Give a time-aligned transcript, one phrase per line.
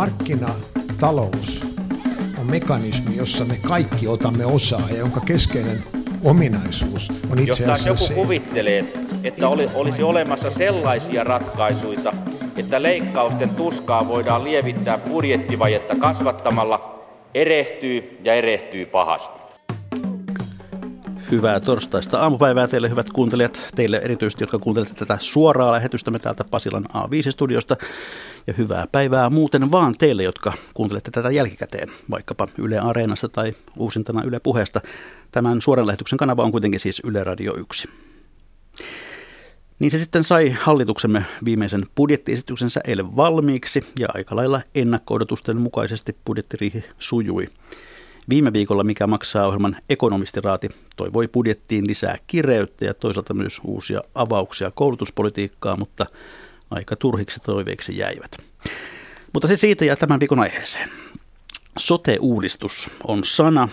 [0.00, 1.62] markkinatalous
[2.38, 5.84] on mekanismi, jossa me kaikki otamme osaa ja jonka keskeinen
[6.24, 8.92] ominaisuus on itse Jos asiassa se, joku kuvittelee,
[9.24, 12.12] että oli, olisi olemassa sellaisia ratkaisuja,
[12.56, 17.04] että leikkausten tuskaa voidaan lievittää budjettivajetta kasvattamalla,
[17.34, 19.40] erehtyy ja erehtyy pahasti.
[21.30, 26.84] Hyvää torstaista aamupäivää teille hyvät kuuntelijat, teille erityisesti, jotka kuuntelette tätä suoraa lähetystämme täältä Pasilan
[26.94, 27.76] A5-studiosta.
[28.46, 34.22] Ja hyvää päivää muuten vaan teille, jotka kuuntelette tätä jälkikäteen, vaikkapa Yle Areenassa tai uusintana
[34.22, 34.80] Yle Puheesta.
[35.30, 37.88] Tämän suoran lähetyksen kanava on kuitenkin siis Yle Radio 1.
[39.78, 45.18] Niin se sitten sai hallituksemme viimeisen budjettiesityksensä eilen valmiiksi ja aika lailla ennakko
[45.54, 47.48] mukaisesti budjettiriihi sujui.
[48.28, 54.70] Viime viikolla Mikä maksaa ohjelman ekonomistiraati toivoi budjettiin lisää kireyttä ja toisaalta myös uusia avauksia
[54.70, 56.06] koulutuspolitiikkaa, mutta
[56.70, 58.36] aika turhiksi toiveiksi jäivät.
[59.32, 60.90] Mutta se siitä ja tämän viikon aiheeseen.
[61.78, 63.68] Sote-uudistus on sana,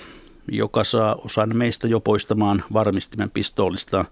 [0.52, 4.06] joka saa osan meistä jo poistamaan varmistimen pistoolista.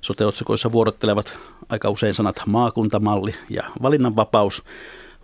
[0.00, 4.62] Sote-otsikoissa vuorottelevat aika usein sanat maakuntamalli ja valinnanvapaus–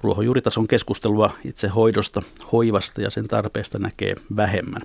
[0.03, 4.83] Ruohonjuuritason keskustelua itse hoidosta, hoivasta ja sen tarpeesta näkee vähemmän.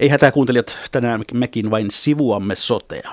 [0.00, 3.10] Ei hätää kuuntelijat, tänään mekin vain sivuamme sotea.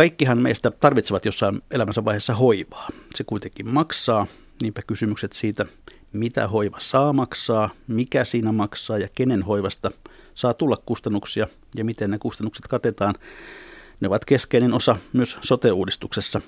[0.00, 2.88] Kaikkihan meistä tarvitsevat jossain elämänsä vaiheessa hoivaa.
[3.14, 4.26] Se kuitenkin maksaa,
[4.62, 5.66] niinpä kysymykset siitä,
[6.12, 9.90] mitä hoiva saa maksaa, mikä siinä maksaa ja kenen hoivasta
[10.34, 13.14] saa tulla kustannuksia ja miten ne kustannukset katetaan,
[14.00, 16.40] ne ovat keskeinen osa myös sote-uudistuksessa.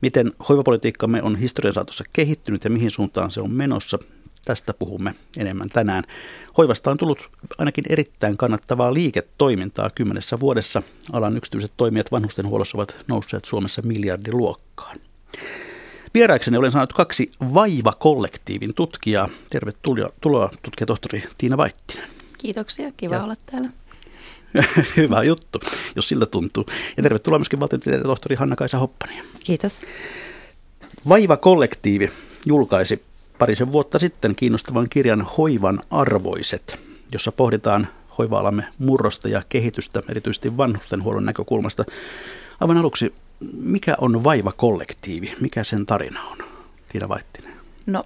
[0.00, 3.98] Miten hoivapolitiikkamme on historian saatossa kehittynyt ja mihin suuntaan se on menossa,
[4.44, 6.04] tästä puhumme enemmän tänään.
[6.58, 10.82] Hoivasta on tullut ainakin erittäin kannattavaa liiketoimintaa kymmenessä vuodessa.
[11.12, 14.98] Alan yksityiset toimijat vanhustenhuollossa ovat nousseet Suomessa miljardiluokkaan.
[16.14, 19.28] Vieraakseni olen saanut kaksi Vaiva-kollektiivin tutkijaa.
[19.50, 22.08] Tervetuloa tutkija tohtori Tiina Vaittinen.
[22.38, 23.68] Kiitoksia, kiva ja olla täällä.
[24.96, 25.60] Hyvä juttu,
[25.96, 26.66] jos siltä tuntuu.
[26.96, 29.22] Ja tervetuloa myöskin valtiotieteen tohtori Hanna-Kaisa Hoppani.
[29.44, 29.82] Kiitos.
[31.08, 32.10] Vaiva-kollektiivi
[32.46, 33.02] julkaisi
[33.38, 36.78] parisen vuotta sitten kiinnostavan kirjan Hoivan arvoiset,
[37.12, 37.88] jossa pohditaan
[38.18, 41.84] hoiva-alamme murrosta ja kehitystä, erityisesti vanhustenhuollon näkökulmasta.
[42.60, 43.14] Aivan aluksi,
[43.62, 45.32] mikä on Vaiva-kollektiivi?
[45.40, 46.38] Mikä sen tarina on?
[46.88, 47.52] Tiina Vaittinen.
[47.86, 48.04] No,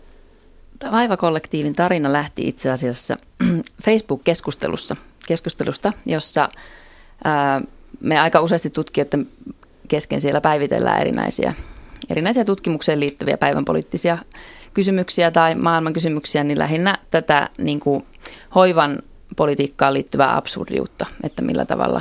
[0.91, 3.17] Vaiva-kollektiivin tarina lähti itse asiassa
[3.85, 6.49] Facebook-keskustelussa keskustelusta, jossa
[7.25, 7.63] ää,
[8.01, 9.29] me aika useasti tutkijoiden
[9.89, 11.55] kesken siellä päivitellään erinäisiä,
[12.11, 14.19] erinäisiä tutkimukseen liittyviä päivän poliittisia
[14.75, 18.07] kysymyksiä tai maailman kysymyksiä, niin lähinnä tätä niin kuin
[18.55, 18.99] hoivan
[19.37, 22.01] politiikkaan liittyvää absurdiutta, että millä tavalla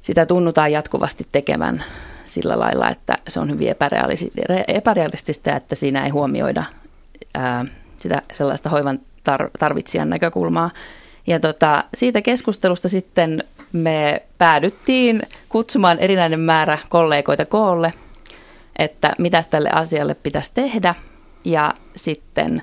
[0.00, 1.84] sitä tunnutaan jatkuvasti tekevän
[2.24, 3.74] sillä lailla, että se on hyvin
[4.68, 6.64] epärealistista, että siinä ei huomioida
[7.34, 7.64] ää,
[7.96, 9.00] sitä sellaista hoivan
[9.58, 10.70] tarvitsijan näkökulmaa.
[11.26, 17.94] Ja tota, siitä keskustelusta sitten me päädyttiin kutsumaan erinäinen määrä kollegoita koolle,
[18.78, 20.94] että mitä tälle asialle pitäisi tehdä.
[21.44, 22.62] Ja sitten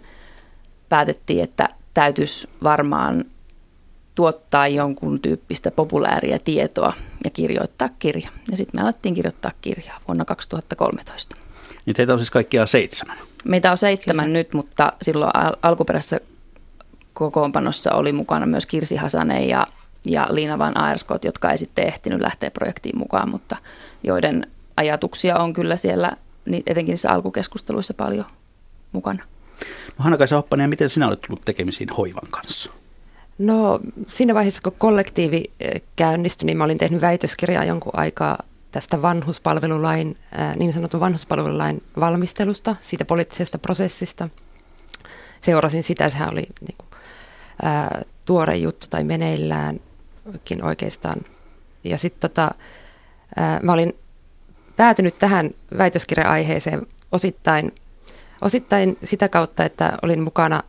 [0.90, 3.26] päätettiin, että täytyisi varmaan
[4.16, 6.94] tuottaa jonkun tyyppistä populääriä tietoa
[7.24, 8.30] ja kirjoittaa kirja.
[8.52, 11.36] Ja sitten me alettiin kirjoittaa kirjaa vuonna 2013.
[11.86, 13.18] Niin teitä on siis kaikkiaan seitsemän?
[13.46, 14.38] Meitä on seitsemän Kyllä.
[14.38, 16.20] nyt, mutta silloin al- alkuperäisessä
[17.14, 19.68] kokoonpanossa oli mukana myös Kirsi Hasanen ja,
[20.06, 23.56] ja Liina Van Aerskot, jotka ei sitten ehtinyt lähteä projektiin mukaan, mutta
[24.04, 24.48] joiden
[24.78, 26.12] ajatuksia on kyllä siellä
[26.68, 28.26] etenkin niissä alkukeskusteluissa paljon
[28.96, 29.24] mukana.
[29.98, 32.72] No Hanna-Kaisa Hoppanen, miten sinä olet tullut tekemisiin hoivan kanssa?
[33.38, 39.02] No siinä vaiheessa, kun kollektiivi eh, käynnistyi, niin mä olin tehnyt väitöskirjaa jonkun aikaa tästä
[39.02, 44.30] vanhuspalvelulain, eh, niin sanotun vanhuspalvelulain valmistelusta, siitä poliittisesta prosessista.
[45.42, 46.88] Seurasin sitä, sehän oli niin kuin
[47.64, 51.22] ää, tuore juttu tai meneilläänkin oikeastaan.
[51.84, 52.52] Ja sitten tota,
[53.36, 53.96] ää, mä olin
[54.76, 57.72] päätynyt tähän väitöskirja-aiheeseen osittain,
[58.46, 60.64] osittain sitä kautta, että olin mukana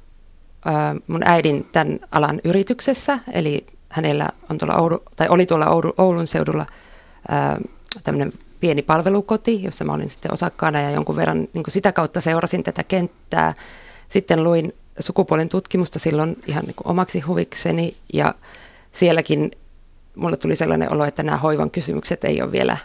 [1.06, 6.26] mun äidin tämän alan yrityksessä, eli hänellä on tuolla Oulu, tai oli tuolla Oulu, Oulun
[6.26, 6.66] seudulla
[8.04, 12.62] tämmöinen pieni palvelukoti, jossa mä olin sitten osakkaana ja jonkun verran niin sitä kautta seurasin
[12.62, 13.54] tätä kenttää.
[14.08, 18.34] Sitten luin sukupuolen tutkimusta silloin ihan niin omaksi huvikseni ja
[18.92, 19.50] sielläkin
[20.14, 22.76] mulle tuli sellainen olo, että nämä hoivan kysymykset ei ole vielä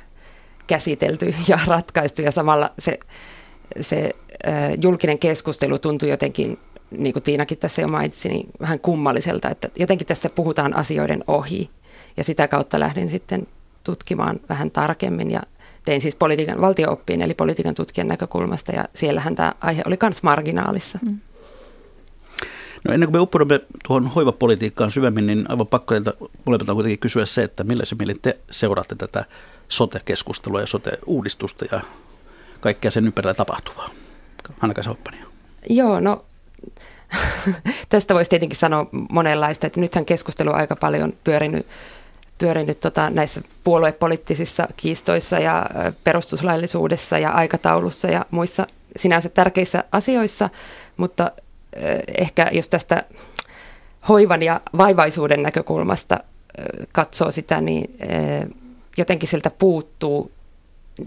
[0.67, 2.99] käsitelty ja ratkaistu ja samalla se,
[3.81, 4.15] se
[4.47, 6.59] äh, julkinen keskustelu tuntui jotenkin,
[6.91, 11.69] niin kuin Tiinakin tässä jo mainitsi, niin vähän kummalliselta, että jotenkin tässä puhutaan asioiden ohi
[12.17, 13.47] ja sitä kautta lähdin sitten
[13.83, 15.41] tutkimaan vähän tarkemmin ja
[15.85, 20.99] tein siis politiikan valtiooppiin eli politiikan tutkijan näkökulmasta ja siellähän tämä aihe oli myös marginaalissa.
[21.01, 21.19] Mm.
[22.83, 26.13] No ennen kuin me uppoudumme tuohon hoivapolitiikkaan syvemmin, niin aivan pakko teiltä
[26.45, 29.25] molemmilta kuitenkin kysyä se, että millä se mielin te seuraatte tätä
[29.69, 31.81] sote-keskustelua ja sote-uudistusta ja
[32.61, 33.89] kaikkea sen ympärillä tapahtuvaa.
[34.59, 35.25] Hanna Hoppania.
[35.69, 36.25] Joo, no
[37.89, 41.67] tästä voisi tietenkin sanoa monenlaista, että nythän keskustelu on aika paljon pyörinyt,
[42.37, 45.65] pyörinyt tota, näissä puoluepoliittisissa kiistoissa ja
[46.03, 50.49] perustuslaillisuudessa ja aikataulussa ja muissa sinänsä tärkeissä asioissa,
[50.97, 51.31] mutta
[52.17, 53.03] ehkä jos tästä
[54.09, 56.19] hoivan ja vaivaisuuden näkökulmasta
[56.93, 57.97] katsoo sitä, niin
[58.97, 60.31] jotenkin siltä puuttuu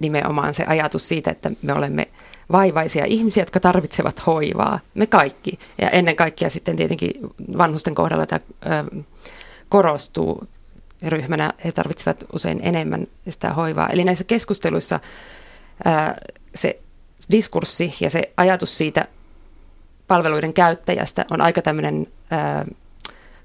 [0.01, 2.09] nimenomaan se ajatus siitä, että me olemme
[2.53, 4.81] vaivaisia ihmisiä, jotka tarvitsevat hoivaa.
[4.95, 5.59] Me kaikki.
[5.81, 7.13] Ja ennen kaikkea sitten tietenkin
[7.59, 8.41] vanhusten kohdalla tämä
[9.69, 10.49] korostuu
[11.03, 11.53] ryhmänä.
[11.65, 13.89] He tarvitsevat usein enemmän sitä hoivaa.
[13.89, 15.01] Eli näissä keskusteluissa
[16.55, 16.81] se
[17.31, 19.09] diskurssi ja se ajatus siitä
[20.09, 22.07] palveluiden käyttäjästä on aika tämmöinen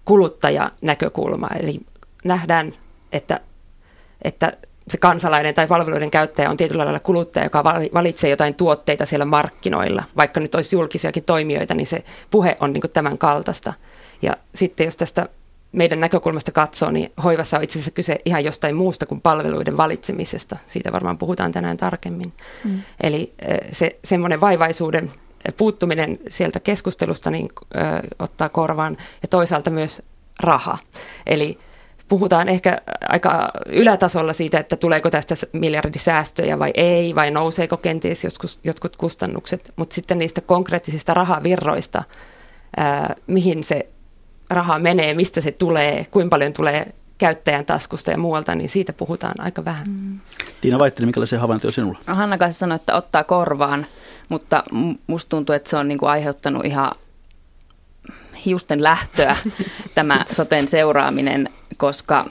[0.05, 1.47] kuluttajanäkökulma.
[1.59, 1.79] Eli
[2.23, 2.73] nähdään,
[3.11, 3.39] että,
[4.21, 4.57] että
[4.89, 7.63] se kansalainen tai palveluiden käyttäjä on tietyllä lailla kuluttaja, joka
[7.93, 10.03] valitsee jotain tuotteita siellä markkinoilla.
[10.17, 13.73] Vaikka nyt olisi julkisiakin toimijoita, niin se puhe on niin tämän kaltaista.
[14.21, 15.29] Ja sitten jos tästä
[15.71, 20.57] meidän näkökulmasta katsoo, niin hoivassa on itse asiassa kyse ihan jostain muusta kuin palveluiden valitsemisesta.
[20.67, 22.33] Siitä varmaan puhutaan tänään tarkemmin.
[22.63, 22.79] Mm.
[23.01, 23.33] Eli
[23.71, 25.11] se semmoinen vaivaisuuden
[25.57, 27.79] puuttuminen sieltä keskustelusta niin, ö,
[28.19, 30.01] ottaa korvaan ja toisaalta myös
[30.43, 30.77] raha.
[31.25, 31.59] Eli
[32.09, 32.77] puhutaan ehkä
[33.09, 39.73] aika ylätasolla siitä, että tuleeko tästä miljardisäästöjä vai ei, vai nouseeko kenties joskus, jotkut kustannukset,
[39.75, 42.03] mutta sitten niistä konkreettisista rahavirroista,
[42.77, 43.89] ää, mihin se
[44.49, 49.35] raha menee, mistä se tulee, kuinka paljon tulee käyttäjän taskusta ja muualta, niin siitä puhutaan
[49.37, 49.87] aika vähän.
[49.87, 50.19] Mm.
[50.61, 51.99] Tiina Vaittinen, minkälaisia havaintoja sinulla?
[52.07, 53.85] No, Hanna kanssa sanoi, että ottaa korvaan,
[54.29, 54.63] mutta
[55.07, 56.91] musta tuntuu, että se on niin kuin aiheuttanut ihan
[58.45, 59.35] hiusten lähtöä
[59.95, 62.25] tämä soten seuraaminen, koska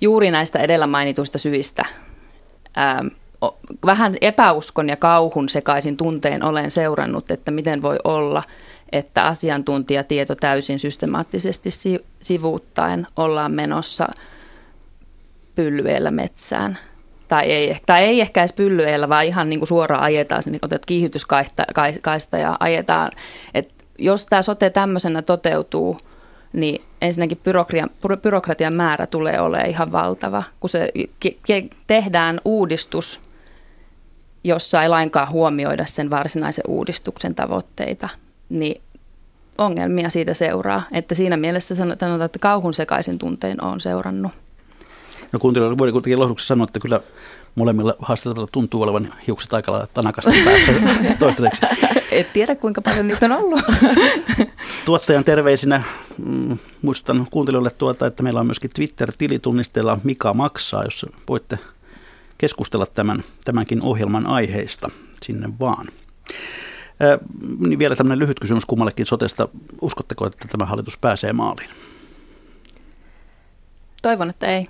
[0.00, 1.84] juuri näistä edellä mainituista syistä
[2.76, 3.04] ää,
[3.86, 8.42] vähän epäuskon ja kauhun sekaisin tunteen olen seurannut, että miten voi olla,
[8.92, 11.70] että asiantuntijatieto täysin systemaattisesti
[12.22, 14.08] sivuuttaen ollaan menossa
[15.54, 16.78] pyllyellä metsään.
[17.28, 20.86] Tai ei, tai ei ehkä edes pyllyellä, vaan ihan niin kuin suoraan ajetaan, niin otet
[20.86, 23.10] kiihytyskaista ja ajetaan.
[23.54, 25.98] Et jos tämä sote tämmöisenä toteutuu,
[26.52, 27.90] niin ensinnäkin byrokratian,
[28.22, 30.42] byrokratian määrä tulee olemaan ihan valtava.
[30.60, 30.92] Kun se
[31.26, 33.20] ke- tehdään uudistus,
[34.44, 38.08] jossa ei lainkaan huomioida sen varsinaisen uudistuksen tavoitteita,
[38.48, 38.82] niin
[39.58, 40.82] ongelmia siitä seuraa.
[40.92, 44.32] Että siinä mielessä sanotaan, että kauhun sekaisin tuntein on seurannut.
[45.32, 47.00] No kuuntelijoille voidaan kuitenkin lohduksi sanoa, että kyllä
[47.54, 50.72] molemmilla haastateltavilla tuntuu olevan hiukset aika lailla tanakasta päässä
[51.18, 51.66] toistaiseksi.
[52.10, 53.60] Et tiedä kuinka paljon niitä on ollut.
[54.84, 55.82] Tuottajan terveisinä
[56.26, 61.58] mm, muistutan kuuntelijoille tuota, että meillä on myöskin Twitter-tilitunnisteella Mika maksaa, jos voitte
[62.38, 64.90] keskustella tämän, tämänkin ohjelman aiheista
[65.22, 65.86] sinne vaan.
[65.88, 67.18] Äh,
[67.58, 69.48] niin vielä tämmöinen lyhyt kysymys kummallekin sotesta.
[69.80, 71.70] Uskotteko, että tämä hallitus pääsee maaliin?
[74.02, 74.68] Toivon, että ei.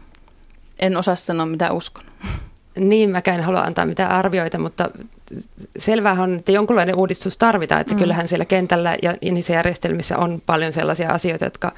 [0.78, 2.04] En osaa sanoa, mitä uskon.
[2.76, 4.90] Niin, mäkään en halua antaa mitään arvioita, mutta
[5.78, 7.98] selvää on, että jonkunlainen uudistus tarvitaan, että mm.
[7.98, 11.72] kyllähän siellä kentällä ja, ja niissä järjestelmissä on paljon sellaisia asioita, jotka,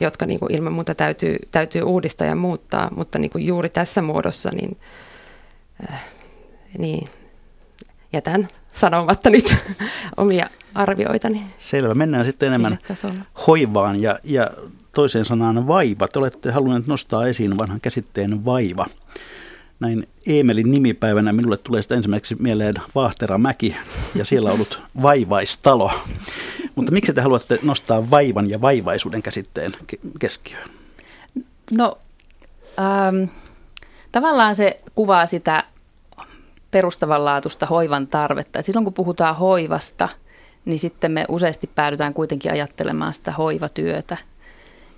[0.00, 4.02] jotka niin kuin ilman muuta täytyy, täytyy uudistaa ja muuttaa, mutta niin kuin juuri tässä
[4.02, 4.76] muodossa niin,
[5.90, 6.04] äh,
[6.78, 7.08] niin
[8.12, 9.56] jätän sanomatta nyt
[10.16, 11.42] omia arvioitani.
[11.58, 12.78] Selvä, mennään sitten enemmän
[13.46, 14.50] hoivaan ja, ja
[14.94, 16.08] toiseen sanaan vaiva.
[16.08, 18.86] Te olette halunneet nostaa esiin vanhan käsitteen vaiva
[19.84, 23.76] näin Eemelin nimipäivänä minulle tulee sitä ensimmäiseksi mieleen Vaahteramäki
[24.14, 25.92] ja siellä on ollut vaivaistalo.
[26.74, 29.72] Mutta miksi te haluatte nostaa vaivan ja vaivaisuuden käsitteen
[30.18, 30.70] keskiöön?
[31.70, 31.98] No
[32.78, 33.30] ähm,
[34.12, 35.64] tavallaan se kuvaa sitä
[36.70, 38.58] perustavanlaatuista hoivan tarvetta.
[38.58, 40.08] Et silloin kun puhutaan hoivasta,
[40.64, 44.16] niin sitten me useasti päädytään kuitenkin ajattelemaan sitä hoivatyötä.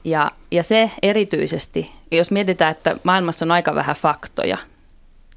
[0.05, 4.59] Ja, ja se erityisesti, jos mietitään, että maailmassa on aika vähän faktoja,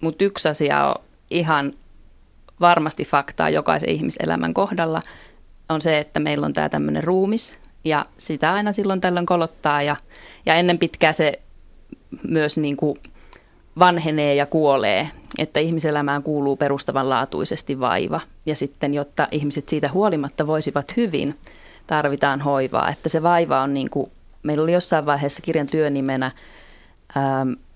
[0.01, 0.96] mutta yksi asia on
[1.29, 1.74] ihan
[2.60, 5.01] varmasti faktaa jokaisen ihmiselämän kohdalla,
[5.70, 9.96] on se, että meillä on tämä tämmöinen ruumis ja sitä aina silloin tällöin kolottaa ja,
[10.46, 11.39] ja ennen pitkää se
[12.27, 12.98] myös niin kuin
[13.79, 18.22] vanhenee ja kuolee, että ihmiselämään kuuluu perustavanlaatuisesti vaiva.
[18.46, 21.36] Ja sitten, jotta ihmiset siitä huolimatta voisivat hyvin,
[21.88, 24.12] tarvitaan hoivaa, että se vaiva on niin kuin,
[24.44, 26.32] meillä oli jossain vaiheessa kirjan työnimenä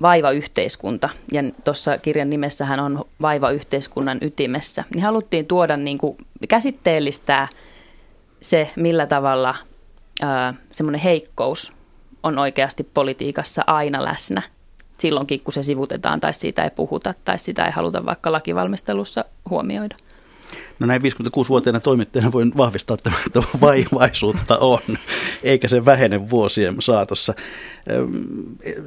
[0.02, 6.18] vaiva-yhteiskunta, ja tuossa kirjan nimessähän on vaiva-yhteiskunnan ytimessä, niin haluttiin tuoda niin kuin,
[6.50, 7.48] käsitteellistää
[8.42, 9.56] se, millä tavalla
[10.72, 11.74] semmoinen heikkous
[12.24, 14.42] on oikeasti politiikassa aina läsnä.
[14.98, 19.96] Silloinkin, kun se sivutetaan tai siitä ei puhuta tai sitä ei haluta vaikka lakivalmistelussa huomioida.
[20.80, 23.12] No näin 56-vuotiaana toimittajana voin vahvistaa, että
[23.62, 24.80] vaivaisuutta on,
[25.44, 27.34] eikä se vähene vuosien saatossa.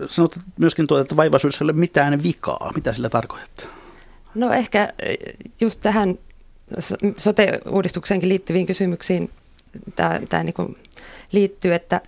[0.09, 2.73] Sanot myöskin tuota, että vaivaisuudessa ei ole mitään vikaa.
[2.75, 3.67] Mitä sillä tarkoittaa?
[4.35, 4.93] No ehkä
[5.61, 6.19] just tähän
[7.17, 9.31] sote-uudistukseenkin liittyviin kysymyksiin
[9.97, 10.77] tämä, tämä niin
[11.33, 12.01] liittyy, että,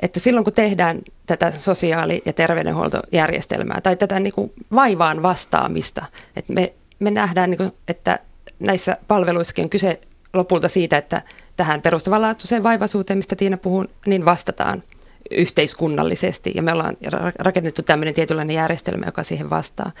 [0.00, 6.04] että silloin kun tehdään tätä sosiaali- ja terveydenhuoltojärjestelmää tai tätä niin kuin vaivaan vastaamista,
[6.36, 8.18] että me, me nähdään, niin kuin, että
[8.58, 10.00] näissä palveluissakin on kyse
[10.32, 11.22] lopulta siitä, että
[11.56, 14.82] tähän perustavanlaatuiseen vaivaisuuteen, mistä Tiina puhuu, niin vastataan
[15.30, 16.96] yhteiskunnallisesti ja me ollaan
[17.38, 19.92] rakennettu tämmöinen tietynlainen järjestelmä, joka siihen vastaa.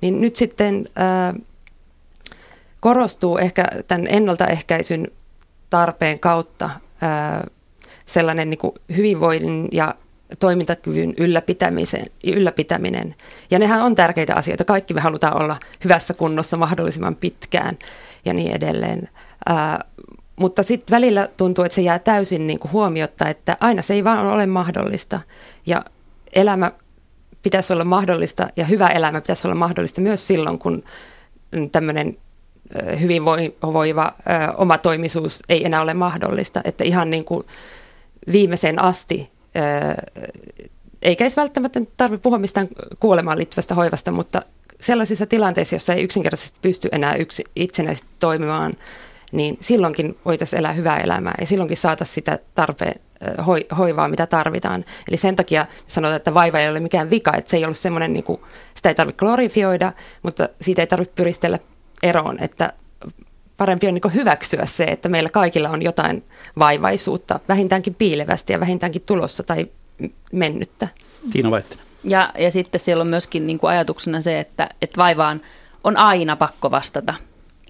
[0.00, 1.34] Niin nyt sitten ää,
[2.80, 5.08] korostuu ehkä tämän ennaltaehkäisyn
[5.70, 7.46] tarpeen kautta ää,
[8.06, 9.94] sellainen niin kuin hyvinvoinnin ja
[10.38, 13.14] toimintakyvyn ylläpitämisen, ylläpitäminen.
[13.50, 14.64] Ja nehän on tärkeitä asioita.
[14.64, 17.76] Kaikki me halutaan olla hyvässä kunnossa mahdollisimman pitkään
[18.24, 19.08] ja niin edelleen.
[19.46, 19.84] Ää,
[20.36, 24.04] mutta sitten välillä tuntuu, että se jää täysin niin kuin huomiotta, että aina se ei
[24.04, 25.20] vaan ole mahdollista.
[25.66, 25.84] Ja
[26.32, 26.72] elämä
[27.42, 30.82] pitäisi olla mahdollista ja hyvä elämä pitäisi olla mahdollista myös silloin, kun
[31.72, 32.18] tämmöinen
[33.00, 34.12] hyvinvoiva
[34.56, 36.60] oma toimisuus ei enää ole mahdollista.
[36.64, 37.46] Että ihan niin kuin
[38.32, 39.31] viimeiseen asti
[41.02, 42.68] eikä edes välttämättä tarvitse puhua mistään
[43.00, 44.42] kuolemaan liittyvästä hoivasta, mutta
[44.80, 48.72] sellaisissa tilanteissa, joissa ei yksinkertaisesti pysty enää yksi, itsenäisesti toimimaan,
[49.32, 53.00] niin silloinkin voitaisiin elää hyvää elämää ja silloinkin saataisiin sitä tarpeen
[53.46, 54.84] hoi, hoivaa, mitä tarvitaan.
[55.08, 58.12] Eli sen takia sanotaan, että vaiva ei ole mikään vika, että se ei ollut semmoinen,
[58.12, 58.40] niin kuin,
[58.74, 59.92] sitä ei tarvitse glorifioida,
[60.22, 61.58] mutta siitä ei tarvitse pyristellä
[62.02, 62.72] eroon, että
[63.62, 66.24] parempi on niin hyväksyä se, että meillä kaikilla on jotain
[66.58, 69.66] vaivaisuutta, vähintäänkin piilevästi ja vähintäänkin tulossa tai
[70.32, 70.88] mennyttä.
[71.32, 71.86] Tiina Vaittinen.
[72.04, 75.40] Ja, ja sitten siellä on myöskin niin kuin ajatuksena se, että, että vaivaan
[75.84, 77.14] on aina pakko vastata.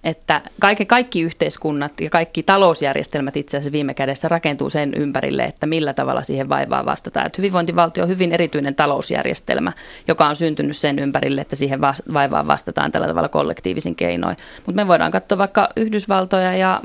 [0.05, 5.67] Että kaikki, kaikki yhteiskunnat ja kaikki talousjärjestelmät itse asiassa viime kädessä rakentuu sen ympärille, että
[5.67, 7.27] millä tavalla siihen vaivaan vastataan.
[7.27, 9.73] Että hyvinvointivaltio on hyvin erityinen talousjärjestelmä,
[10.09, 11.81] joka on syntynyt sen ympärille, että siihen
[12.13, 14.37] vaivaan vastataan tällä tavalla kollektiivisin keinoin.
[14.67, 16.81] Mutta me voidaan katsoa vaikka Yhdysvaltoja ja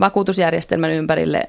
[0.00, 1.46] vakuutusjärjestelmän ympärille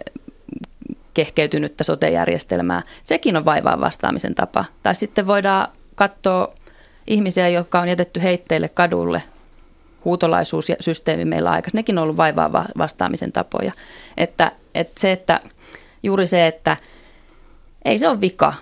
[1.14, 2.82] kehkeytynyttä sote-järjestelmää.
[3.04, 4.66] Sekin on vaivaan vastaamisen tapa.
[4.84, 6.54] Tai sitten voidaan katsoa
[7.08, 9.24] ihmisiä, jotka on jätetty heitteille kadulle.
[10.06, 11.70] Huutolaisuussysteemi meillä aika.
[11.74, 13.72] Nekin on ollut vaivaa vastaamisen tapoja.
[14.18, 15.40] Että, että se, että
[16.04, 16.78] juuri se, että
[17.86, 18.54] ei se ole vika.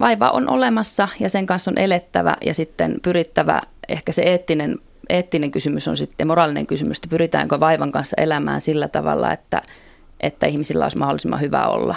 [0.00, 4.78] Vaiva on olemassa ja sen kanssa on elettävä ja sitten pyrittävä, ehkä se eettinen,
[5.08, 9.62] eettinen kysymys on sitten moraalinen kysymys, että pyritäänkö vaivan kanssa elämään sillä tavalla, että–
[10.20, 11.94] että ihmisillä olisi mahdollisimman hyvä olla?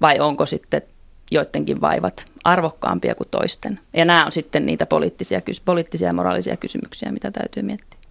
[0.00, 0.82] Vai onko sitten
[1.30, 3.80] joidenkin vaivat arvokkaampia kuin toisten?
[3.94, 8.01] Ja nämä on sitten niitä poliittisia, poliittisia ja moraalisia kysymyksiä, mitä täytyy miettiä.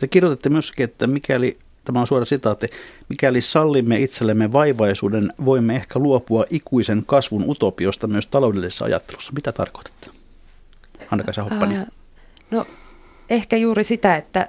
[0.00, 2.70] Te kirjoitatte myöskin, että mikäli, tämä on suora sitaatti,
[3.08, 9.32] mikäli sallimme itsellemme vaivaisuuden, voimme ehkä luopua ikuisen kasvun utopiosta myös taloudellisessa ajattelussa.
[9.32, 10.10] Mitä tarkoitatte?
[11.10, 11.78] Anna-Kaisa Hoppani.
[12.50, 12.66] no
[13.30, 14.48] ehkä juuri sitä, että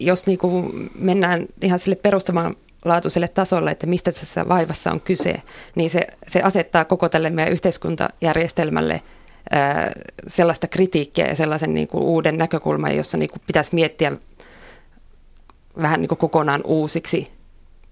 [0.00, 5.42] jos niin kuin mennään ihan sille perustamaan laatuiselle tasolle, että mistä tässä vaivassa on kyse,
[5.74, 9.02] niin se, se asettaa koko tälle meidän yhteiskuntajärjestelmälle
[9.50, 9.92] ää,
[10.28, 14.12] sellaista kritiikkiä ja sellaisen niin kuin uuden näkökulman, jossa niin kuin pitäisi miettiä
[15.82, 17.30] vähän niin kuin kokonaan uusiksi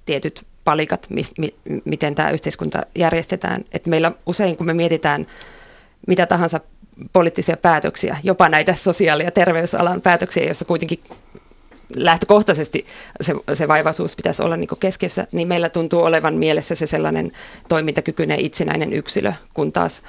[0.05, 1.55] tietyt palikat, mi, mi,
[1.85, 3.65] miten tämä yhteiskunta järjestetään.
[3.73, 5.27] Et meillä usein, kun me mietitään
[6.07, 6.61] mitä tahansa
[7.13, 11.01] poliittisia päätöksiä, jopa näitä sosiaali- ja terveysalan päätöksiä, joissa kuitenkin
[11.97, 12.87] lähtökohtaisesti
[13.21, 17.33] se, se vaivaisuus pitäisi olla niin keskiössä, niin meillä tuntuu olevan mielessä se sellainen
[17.69, 20.03] toimintakykyinen itsenäinen yksilö, kun taas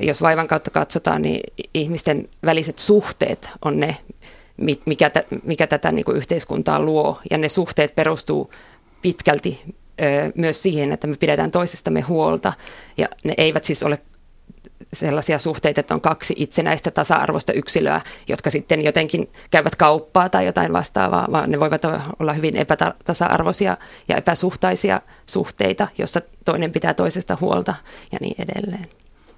[0.00, 1.40] jos vaivan kautta katsotaan, niin
[1.74, 3.96] ihmisten väliset suhteet on ne,
[4.86, 5.10] mikä,
[5.42, 7.20] mikä tätä niin yhteiskuntaa luo.
[7.30, 8.50] Ja ne suhteet perustuu
[9.02, 9.60] pitkälti
[10.34, 12.52] myös siihen, että me pidetään toisistamme huolta.
[12.96, 13.98] Ja ne eivät siis ole
[14.92, 20.72] sellaisia suhteita, että on kaksi itsenäistä tasa-arvoista yksilöä, jotka sitten jotenkin käyvät kauppaa tai jotain
[20.72, 21.82] vastaavaa, vaan ne voivat
[22.18, 23.76] olla hyvin epätasa-arvoisia
[24.08, 27.74] ja epäsuhtaisia suhteita, jossa toinen pitää toisesta huolta
[28.12, 28.86] ja niin edelleen.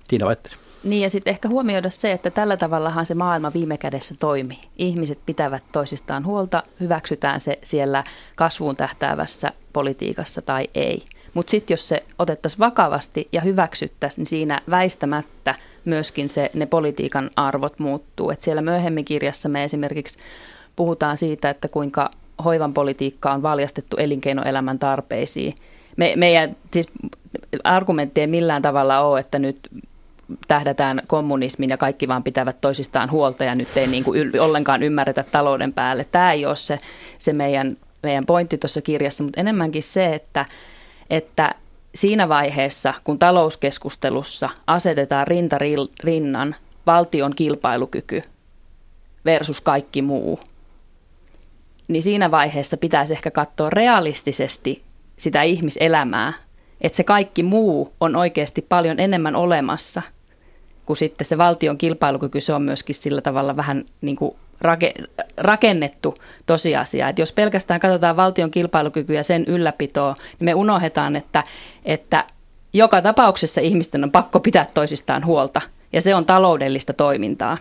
[0.08, 0.56] Tiina Vaitteri.
[0.84, 4.58] Niin ja sitten ehkä huomioida se, että tällä tavallahan se maailma viime kädessä toimii.
[4.78, 8.04] Ihmiset pitävät toisistaan huolta, hyväksytään se siellä
[8.36, 11.04] kasvuun tähtäävässä politiikassa tai ei.
[11.34, 17.30] Mutta sitten jos se otettaisiin vakavasti ja hyväksyttäisiin, niin siinä väistämättä myöskin se, ne politiikan
[17.36, 18.30] arvot muuttuu.
[18.30, 20.18] Et siellä myöhemmin kirjassa me esimerkiksi
[20.76, 22.10] puhutaan siitä, että kuinka
[22.44, 25.54] hoivan politiikka on valjastettu elinkeinoelämän tarpeisiin.
[25.96, 26.86] Me, meidän siis
[27.64, 29.58] argumentti ei millään tavalla ole, että nyt
[30.48, 34.82] tähdätään kommunismin ja kaikki vaan pitävät toisistaan huolta ja nyt ei niin kuin yl- ollenkaan
[34.82, 36.06] ymmärretä talouden päälle.
[36.12, 36.78] Tämä ei ole se,
[37.18, 40.44] se meidän, meidän pointti tuossa kirjassa, mutta enemmänkin se, että,
[41.10, 41.54] että
[41.94, 45.58] siinä vaiheessa, kun talouskeskustelussa asetetaan rinta
[46.04, 46.56] rinnan
[46.86, 48.22] valtion kilpailukyky
[49.24, 50.40] versus kaikki muu,
[51.88, 54.82] niin siinä vaiheessa pitäisi ehkä katsoa realistisesti
[55.16, 56.32] sitä ihmiselämää,
[56.80, 60.02] että se kaikki muu on oikeasti paljon enemmän olemassa–
[60.90, 64.36] kun sitten se valtion kilpailukyky, se on myöskin sillä tavalla vähän niin kuin
[65.36, 66.14] rakennettu
[66.46, 67.08] tosiasia.
[67.08, 71.44] Että jos pelkästään katsotaan valtion kilpailukykyä ja sen ylläpitoa, niin me unohdetaan, että,
[71.84, 72.24] että
[72.72, 75.60] joka tapauksessa ihmisten on pakko pitää toisistaan huolta,
[75.92, 77.58] ja se on taloudellista toimintaa.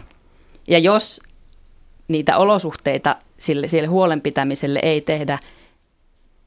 [0.67, 1.21] Ja jos
[2.07, 5.39] niitä olosuhteita sille, sille huolenpitämiselle ei tehdä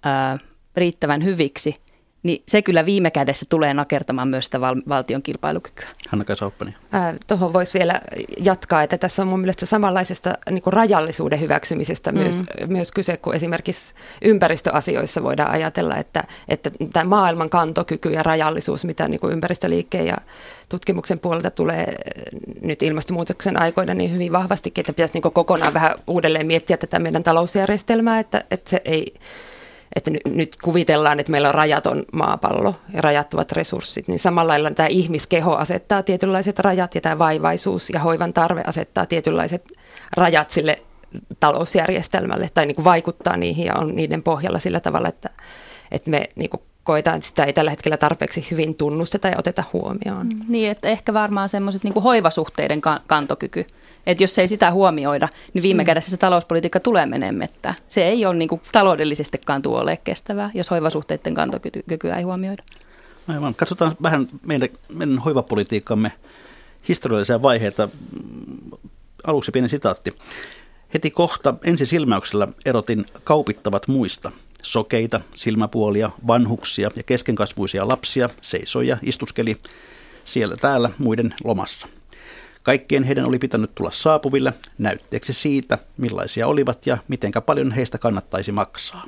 [0.02, 0.38] ää,
[0.76, 1.76] riittävän hyviksi,
[2.22, 5.86] niin se kyllä viime kädessä tulee nakertamaan myös sitä val- valtion kilpailukykyä.
[6.08, 6.74] Hanna Sauppani.
[7.26, 8.00] Tuohon voisi vielä
[8.44, 12.18] jatkaa, että tässä on mun mielestä samanlaisesta niin kuin rajallisuuden hyväksymisestä mm.
[12.18, 18.84] myös, myös kyse, kun esimerkiksi ympäristöasioissa voidaan ajatella, että, että tämä maailman kantokyky ja rajallisuus,
[18.84, 20.16] mitä niin kuin ympäristöliikkeen ja
[20.68, 21.96] tutkimuksen puolelta tulee
[22.60, 27.22] nyt ilmastonmuutoksen aikoina niin hyvin vahvasti, että pitäisi niin kokonaan vähän uudelleen miettiä tätä meidän
[27.22, 29.14] talousjärjestelmää, että, että se ei
[29.96, 34.86] että nyt kuvitellaan, että meillä on rajaton maapallo ja rajattuvat resurssit, niin samalla lailla tämä
[34.86, 39.64] ihmiskeho asettaa tietynlaiset rajat ja tämä vaivaisuus ja hoivan tarve asettaa tietynlaiset
[40.16, 40.82] rajat sille
[41.40, 45.30] talousjärjestelmälle tai niin kuin vaikuttaa niihin ja on niiden pohjalla sillä tavalla, että,
[45.90, 49.64] että me niin kuin koetaan, että sitä ei tällä hetkellä tarpeeksi hyvin tunnusteta ja oteta
[49.72, 50.28] huomioon.
[50.48, 53.66] Niin, että ehkä varmaan semmoiset niin hoivasuhteiden kantokyky–
[54.06, 55.86] että jos ei sitä huomioida, niin viime mm.
[55.86, 57.74] kädessä se talouspolitiikka tulee menemättä.
[57.88, 62.62] Se ei ole niin kuin taloudellisestikaan tuolle kestävää, jos hoivasuhteiden kantokykyä ei huomioida.
[63.28, 63.54] Aivan.
[63.54, 66.12] Katsotaan vähän meidän, meidän hoivapolitiikkamme
[66.88, 67.88] historiallisia vaiheita.
[69.24, 70.12] Aluksi pieni sitaatti.
[70.94, 74.32] Heti kohta ensisilmäyksellä erotin kaupittavat muista.
[74.62, 79.56] Sokeita, silmäpuolia, vanhuksia ja keskenkasvuisia lapsia seisoi ja istuskeli
[80.24, 81.88] siellä täällä muiden lomassa–
[82.62, 88.52] Kaikkien heidän oli pitänyt tulla saapuville näytteeksi siitä, millaisia olivat ja mitenkä paljon heistä kannattaisi
[88.52, 89.04] maksaa.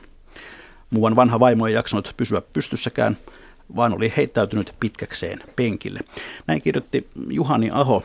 [0.90, 3.16] Muuan vanha vaimo ei jaksanut pysyä pystyssäkään,
[3.76, 6.00] vaan oli heittäytynyt pitkäkseen penkille.
[6.46, 8.02] Näin kirjoitti Juhani Aho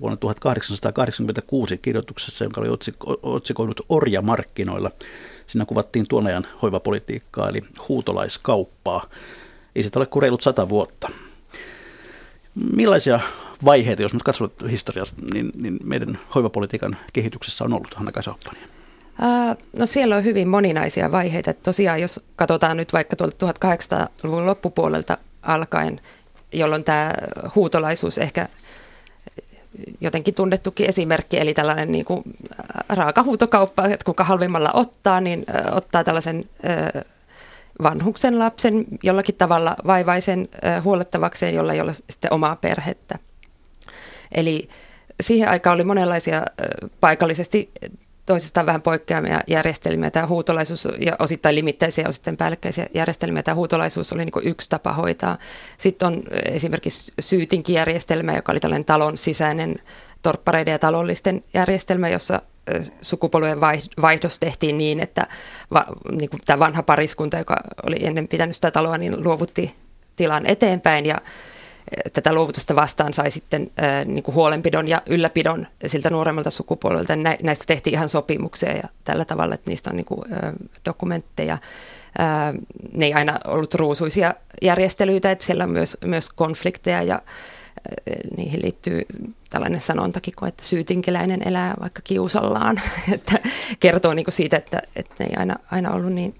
[0.00, 2.78] vuonna 1886 kirjoituksessa, jonka oli
[3.22, 4.90] otsikoinut Orja-markkinoilla.
[5.46, 9.04] Siinä kuvattiin tuon ajan hoivapolitiikkaa, eli huutolaiskauppaa.
[9.76, 11.10] Ei sitä ole kuin reilut sata vuotta.
[12.54, 13.20] Millaisia
[13.64, 18.58] vaiheita, jos nyt katsot historiaa, niin, niin meidän hoivapolitiikan kehityksessä on ollut, Hanna Kasaoppani?
[19.78, 21.54] No siellä on hyvin moninaisia vaiheita.
[21.54, 26.00] Tosiaan jos katsotaan nyt vaikka tuolta 1800-luvun loppupuolelta alkaen,
[26.52, 27.14] jolloin tämä
[27.54, 28.48] huutolaisuus ehkä
[30.00, 32.22] jotenkin tunnettukin esimerkki, eli tällainen niin kuin
[32.88, 36.44] raaka huutokauppa, että kuka halvimmalla ottaa, niin ottaa tällaisen
[37.82, 40.48] vanhuksen lapsen jollakin tavalla vaivaisen
[40.84, 43.18] huolettavakseen, jolla ei ole sitten omaa perhettä.
[44.34, 44.68] Eli
[45.20, 46.42] siihen aikaan oli monenlaisia
[47.00, 47.70] paikallisesti
[48.26, 50.10] toisistaan vähän poikkeamia järjestelmiä.
[50.10, 53.42] Tämä huutolaisuus ja osittain limittäisiä ja osittain päällekkäisiä järjestelmiä.
[53.42, 55.38] Tämä huutolaisuus oli niin yksi tapa hoitaa.
[55.78, 59.76] Sitten on esimerkiksi syytinkijärjestelmä, joka oli tällainen talon sisäinen
[60.22, 62.42] torppareiden ja talollisten järjestelmä, jossa
[63.00, 63.60] sukupolven
[64.02, 65.26] vaihdos tehtiin niin, että
[65.72, 69.74] va, niin kuin tämä vanha pariskunta, joka oli ennen pitänyt sitä taloa, niin luovutti
[70.16, 71.18] tilan eteenpäin ja
[72.12, 73.70] tätä luovutusta vastaan sai sitten
[74.04, 77.16] niin kuin huolenpidon ja ylläpidon siltä nuoremmalta sukupolvelta.
[77.16, 80.22] Näistä tehtiin ihan sopimuksia ja tällä tavalla, että niistä on niin kuin,
[80.86, 81.58] dokumentteja.
[82.92, 87.22] Ne ei aina ollut ruusuisia järjestelyitä, että siellä on myös, myös konflikteja ja
[88.36, 89.06] niihin liittyy
[89.50, 92.80] tällainen sanontakin, että syytinkeläinen elää vaikka kiusallaan,
[93.14, 93.38] että
[93.80, 96.34] kertoo niin kuin siitä, että, että ne ei aina, aina ollut niin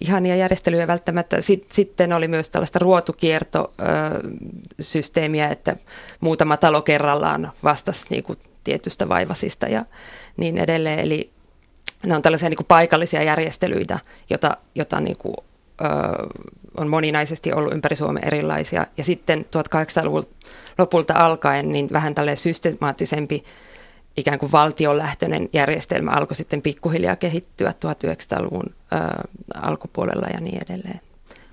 [0.00, 1.36] ihania järjestelyjä välttämättä.
[1.70, 5.76] Sitten oli myös tällaista ruotukiertosysteemiä, että
[6.20, 9.84] muutama talo kerrallaan vastasi niin kuin tietystä vaivasista ja
[10.36, 10.98] niin edelleen.
[10.98, 11.30] Eli
[12.02, 13.98] nämä on tällaisia niin kuin paikallisia järjestelyitä,
[14.30, 15.16] jota, jota niin
[16.76, 18.86] on moninaisesti ollut ympäri Suomen erilaisia.
[18.96, 20.22] Ja sitten 1800-luvun
[20.78, 23.44] lopulta alkaen niin vähän tällainen systemaattisempi
[24.20, 31.00] ikään kuin valtionlähtöinen järjestelmä alkoi sitten pikkuhiljaa kehittyä 1900-luvun ö, alkupuolella ja niin edelleen.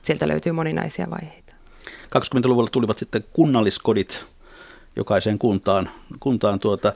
[0.01, 1.53] sieltä löytyy moninaisia vaiheita.
[1.87, 4.25] 20-luvulla tulivat sitten kunnalliskodit
[4.95, 6.93] jokaiseen kuntaan, kuntaan tuota,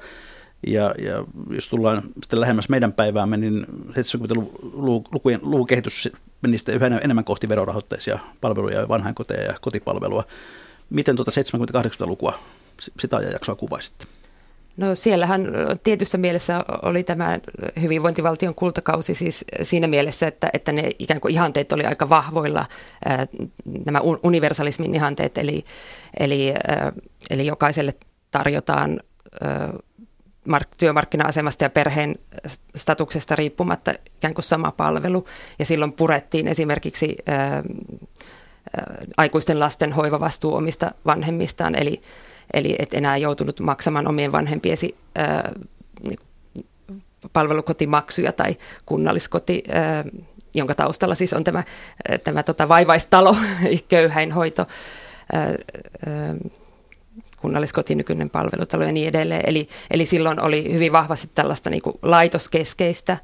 [0.67, 5.03] ja, ja jos tullaan sitten lähemmäs meidän päiväämme, niin 70-luvun
[5.41, 6.09] luvun kehitys
[6.41, 10.23] meni sitten yhä enemmän kohti verorahoitteisia palveluja, vanhainkoteja ja kotipalvelua.
[10.89, 12.39] Miten tuota 70-80-lukua,
[12.99, 14.05] sitä ajanjaksoa kuvaisitte?
[14.77, 15.47] No siellähän
[15.83, 17.39] tietyssä mielessä oli tämä
[17.81, 22.65] hyvinvointivaltion kultakausi siis siinä mielessä, että, että ne ikään kuin ihanteet oli aika vahvoilla,
[23.85, 25.63] nämä universalismin ihanteet, eli,
[26.19, 26.53] eli,
[27.29, 27.93] eli jokaiselle
[28.31, 28.99] tarjotaan
[30.77, 32.15] työmarkkina-asemasta ja perheen
[32.75, 35.25] statuksesta riippumatta ikään kuin sama palvelu.
[35.59, 37.17] Ja silloin purettiin esimerkiksi
[39.17, 42.01] aikuisten lasten hoivavastuu omista vanhemmistaan, eli,
[42.53, 45.51] eli et enää joutunut maksamaan omien vanhempiesi ää,
[46.07, 46.19] niin
[47.33, 50.03] palvelukotimaksuja tai kunnalliskoti, ää,
[50.53, 51.63] jonka taustalla siis on tämä,
[52.23, 53.35] tämä tota vaivaistalo,
[53.89, 54.67] köyhäinhoito,
[55.33, 55.55] ää, ää,
[57.37, 59.43] kunnalliskoti, nykyinen palvelutalo ja niin edelleen.
[59.47, 63.17] Eli, eli silloin oli hyvin vahvasti tällaista niin kuin laitoskeskeistä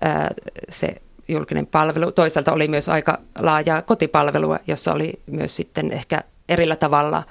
[0.00, 0.30] ää,
[0.68, 0.94] se
[1.28, 2.12] julkinen palvelu.
[2.12, 7.22] Toisaalta oli myös aika laajaa kotipalvelua, jossa oli myös sitten ehkä erillä tavalla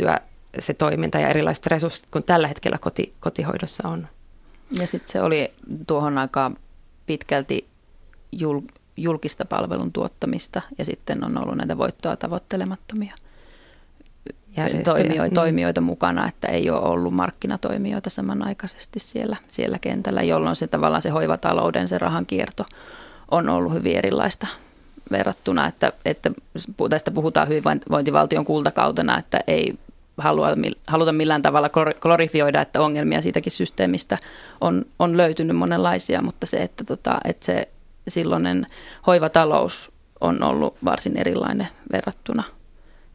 [0.00, 4.06] järjestettyä se toiminta ja erilaiset resurssit kuin tällä hetkellä koti, kotihoidossa on.
[4.70, 5.52] Ja sitten se oli
[5.86, 6.56] tuohon aikaan
[7.06, 7.68] pitkälti
[8.32, 8.60] jul,
[8.96, 13.14] julkista palvelun tuottamista ja sitten on ollut näitä voittoa tavoittelemattomia
[14.84, 15.34] toimijoita, mm.
[15.34, 21.10] toimijoita mukana, että ei ole ollut markkinatoimijoita samanaikaisesti siellä, siellä kentällä, jolloin se tavallaan se
[21.10, 22.66] hoivatalouden, se rahankierto
[23.30, 24.46] on ollut hyvin erilaista
[25.10, 26.30] verrattuna, että, että
[26.90, 29.78] tästä puhutaan hyvinvointivaltion kultakautena, että ei
[30.18, 30.48] halua,
[30.86, 34.18] haluta millään tavalla glorifioida, että ongelmia siitäkin systeemistä
[34.60, 37.68] on, on löytynyt monenlaisia, mutta se, että, tota, että se
[38.08, 38.66] silloinen
[39.06, 42.42] hoivatalous on ollut varsin erilainen verrattuna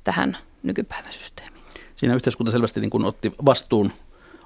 [0.04, 1.64] tähän nykypäivän systeemiin.
[1.96, 3.92] Siinä yhteiskunta selvästi niin kuin otti vastuun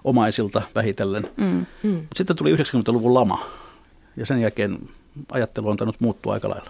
[0.04, 1.28] omaisilta vähitellen.
[1.38, 1.66] Mm.
[1.84, 2.08] Mm.
[2.16, 3.46] Sitten tuli 90-luvun lama
[4.18, 4.78] ja sen jälkeen
[5.32, 6.70] ajattelu on tainnut muuttua aika lailla.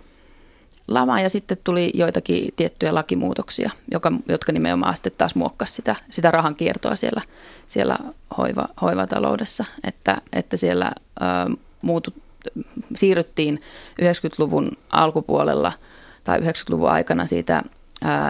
[0.87, 6.31] Lama ja sitten tuli joitakin tiettyjä lakimuutoksia, joka, jotka nimenomaan sitten taas muokkasi sitä, sitä
[6.31, 7.21] rahan kiertoa siellä,
[7.67, 7.97] siellä
[8.37, 10.93] hoiva, hoivataloudessa, että, että siellä ä,
[11.81, 12.13] muutu,
[12.95, 13.59] siirryttiin
[14.01, 15.71] 90-luvun alkupuolella
[16.23, 17.63] tai 90-luvun aikana siitä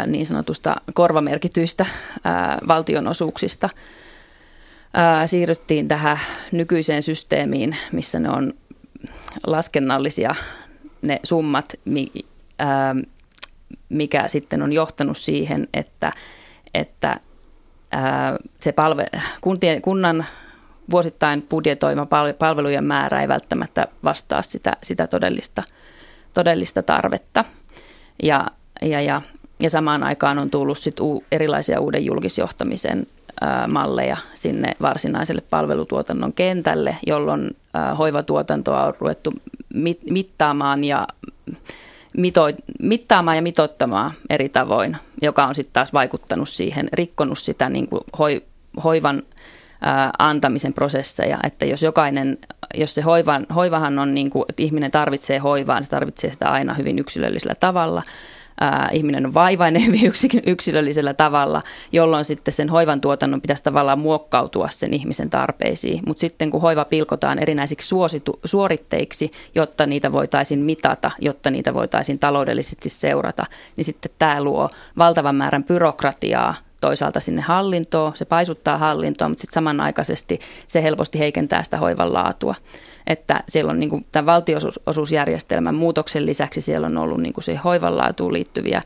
[0.08, 1.86] niin sanotusta korvamerkityistä
[2.68, 3.70] valtionosuuksista
[5.26, 6.20] siirryttiin tähän
[6.52, 8.54] nykyiseen systeemiin, missä ne on
[9.48, 10.36] laskennallisia
[11.02, 11.74] ne summat,
[13.90, 16.12] mikä sitten on johtanut siihen, että,
[16.74, 17.20] että
[18.60, 19.08] se palve,
[19.42, 20.26] kuntien, kunnan
[20.92, 22.08] vuosittain budjetoima
[22.40, 25.64] palvelujen määrä ei välttämättä vastaa sitä, sitä todellista,
[26.34, 27.46] todellista tarvetta.
[28.24, 28.48] Ja,
[28.82, 29.22] ja, ja
[29.60, 33.08] ja samaan aikaan on tullut sit u- erilaisia uuden julkisjohtamisen
[33.42, 39.34] ää, malleja sinne varsinaiselle palvelutuotannon kentälle, jolloin ää, hoivatuotantoa on ruvettu
[39.74, 41.08] mit- mittaamaan ja
[42.18, 47.88] mito- mittaamaan ja mitottamaan eri tavoin, joka on sitten taas vaikuttanut siihen, rikkonut sitä niin
[47.88, 48.44] kuin hoi-
[48.84, 49.24] hoivan
[49.82, 52.38] ää, antamisen prosesseja, että jos jokainen,
[52.74, 56.52] jos se hoivan, hoivahan on niin kuin, että ihminen tarvitsee hoivaa, niin se tarvitsee sitä
[56.52, 58.04] aina hyvin yksilöllisellä tavalla,
[58.92, 60.12] ihminen on vaivainen hyvin
[60.46, 61.62] yksilöllisellä tavalla,
[61.92, 66.04] jolloin sitten sen hoivan tuotannon pitäisi tavallaan muokkautua sen ihmisen tarpeisiin.
[66.08, 72.20] Mutta sitten kun hoiva pilkotaan erinäisiksi suositu, suoritteiksi, jotta niitä voitaisiin mitata, jotta niitä voitaisiin
[72.20, 73.46] taloudellisesti seurata,
[73.78, 79.54] niin sitten tämä luo valtavan määrän byrokratiaa toisaalta sinne hallintoon, se paisuttaa hallintoa, mutta sitten
[79.54, 82.56] samanaikaisesti se helposti heikentää sitä hoivan laatua.
[83.08, 87.56] Että siellä on niin kuin tämän valtionosuusjärjestelmän muutoksen lisäksi siellä on ollut niin kuin se
[87.56, 88.82] hoivan laatuun liittyviä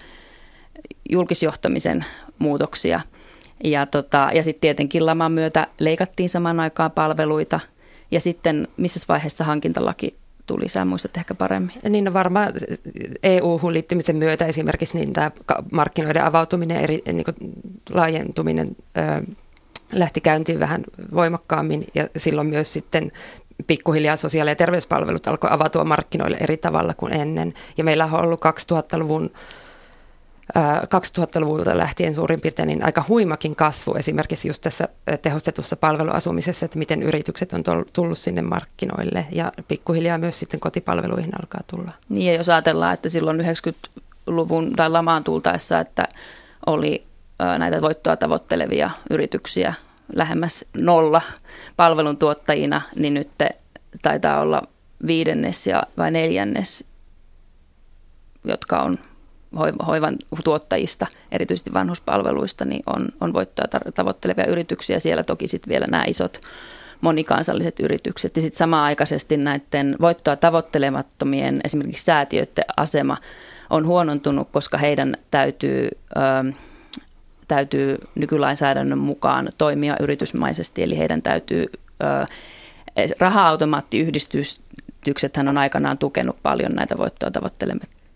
[1.09, 2.05] julkisjohtamisen
[2.39, 2.99] muutoksia.
[3.63, 7.59] Ja, tota, ja sitten tietenkin laman myötä leikattiin samaan aikaan palveluita.
[8.11, 10.15] Ja sitten missä vaiheessa hankintalaki
[10.47, 11.75] tuli, sä muistat ehkä paremmin.
[11.89, 12.53] Niin no varmaan
[13.23, 15.31] EU-hun liittymisen myötä esimerkiksi niin tämä
[15.71, 17.35] markkinoiden avautuminen, eri, niin kuin
[17.89, 19.31] laajentuminen ö,
[19.91, 23.11] lähti käyntiin vähän voimakkaammin ja silloin myös sitten
[23.67, 27.53] pikkuhiljaa sosiaali- ja terveyspalvelut alkoi avatua markkinoille eri tavalla kuin ennen.
[27.77, 29.31] Ja meillä on ollut 2000-luvun
[30.85, 34.87] 2000-luvulta lähtien suurin piirtein niin aika huimakin kasvu esimerkiksi just tässä
[35.21, 41.61] tehostetussa palveluasumisessa, että miten yritykset on tullut sinne markkinoille ja pikkuhiljaa myös sitten kotipalveluihin alkaa
[41.75, 41.91] tulla.
[42.09, 46.07] Niin ja jos ajatellaan, että silloin 90-luvun tai lamaan tultaessa, että
[46.65, 47.03] oli
[47.57, 49.73] näitä voittoa tavoittelevia yrityksiä
[50.15, 51.21] lähemmäs nolla
[51.77, 53.29] palveluntuottajina, niin nyt
[54.01, 54.61] taitaa olla
[55.07, 56.85] viidennes ja vai neljännes,
[58.43, 58.99] jotka on
[59.87, 64.99] hoivan tuottajista, erityisesti vanhuspalveluista, niin on, on voittoa tavoittelevia yrityksiä.
[64.99, 66.41] Siellä toki sitten vielä nämä isot
[67.01, 68.35] monikansalliset yritykset.
[68.35, 73.17] Ja sitten samaaikaisesti näiden voittoa tavoittelemattomien esimerkiksi säätiöiden asema
[73.69, 76.53] on huonontunut, koska heidän täytyy, ö,
[77.47, 81.65] täytyy nykylainsäädännön mukaan toimia yritysmaisesti, eli heidän täytyy
[83.19, 87.29] raha-automaattiyhdistyksethän on aikanaan tukenut paljon näitä voittoa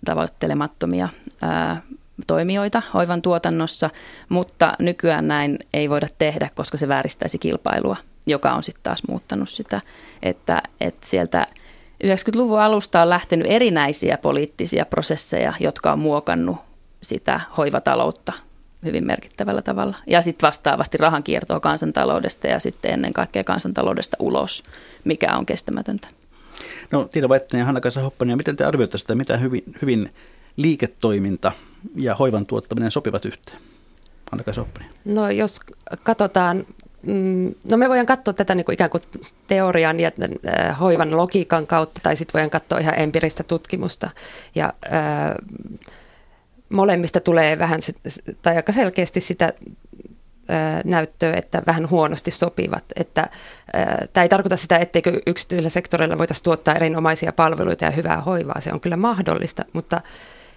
[0.06, 1.10] tavoittelemattomia
[1.41, 1.82] ää,
[2.28, 3.89] toimijoita hoivan tuotannossa,
[4.30, 9.50] mutta nykyään näin ei voida tehdä, koska se vääristäisi kilpailua, joka on sitten taas muuttanut
[9.50, 9.82] sitä,
[10.24, 11.48] että, että sieltä
[12.04, 16.58] 90-luvun alusta on lähtenyt erinäisiä poliittisia prosesseja, jotka on muokannut
[17.02, 18.34] sitä hoivataloutta
[18.86, 19.98] hyvin merkittävällä tavalla.
[20.08, 24.63] Ja sitten vastaavasti rahan kiertoa kansantaloudesta ja sitten ennen kaikkea kansantaloudesta ulos,
[25.04, 26.08] mikä on kestämätöntä.
[26.91, 30.10] No Tiina Vaittinen ja Hanna-Kaisa Hoppanen, miten te arvioitte sitä, mitä hyvin, hyvin
[30.58, 31.52] liiketoiminta
[31.96, 33.58] ja hoivan tuottaminen sopivat yhteen?
[34.32, 34.89] Hanna-Kaisa Hoppanen.
[35.06, 35.60] No jos
[36.04, 36.65] katsotaan
[37.02, 39.02] mm, No me voidaan katsoa tätä niin kuin ikään kuin
[39.48, 40.12] teorian ja
[40.48, 44.10] äh, hoivan logiikan kautta, tai sitten voidaan katsoa ihan empiiristä tutkimusta.
[44.56, 45.36] Ja äh,
[46.72, 47.82] molemmista tulee vähän,
[48.42, 49.54] tai aika selkeästi sitä
[50.84, 52.84] näyttöä, että vähän huonosti sopivat.
[52.96, 53.30] Että,
[54.14, 58.62] tämä ei tarkoita sitä, etteikö yksityisellä sektorilla voitaisiin tuottaa erinomaisia palveluita ja hyvää hoivaa.
[58.62, 60.02] Se on kyllä mahdollista, mutta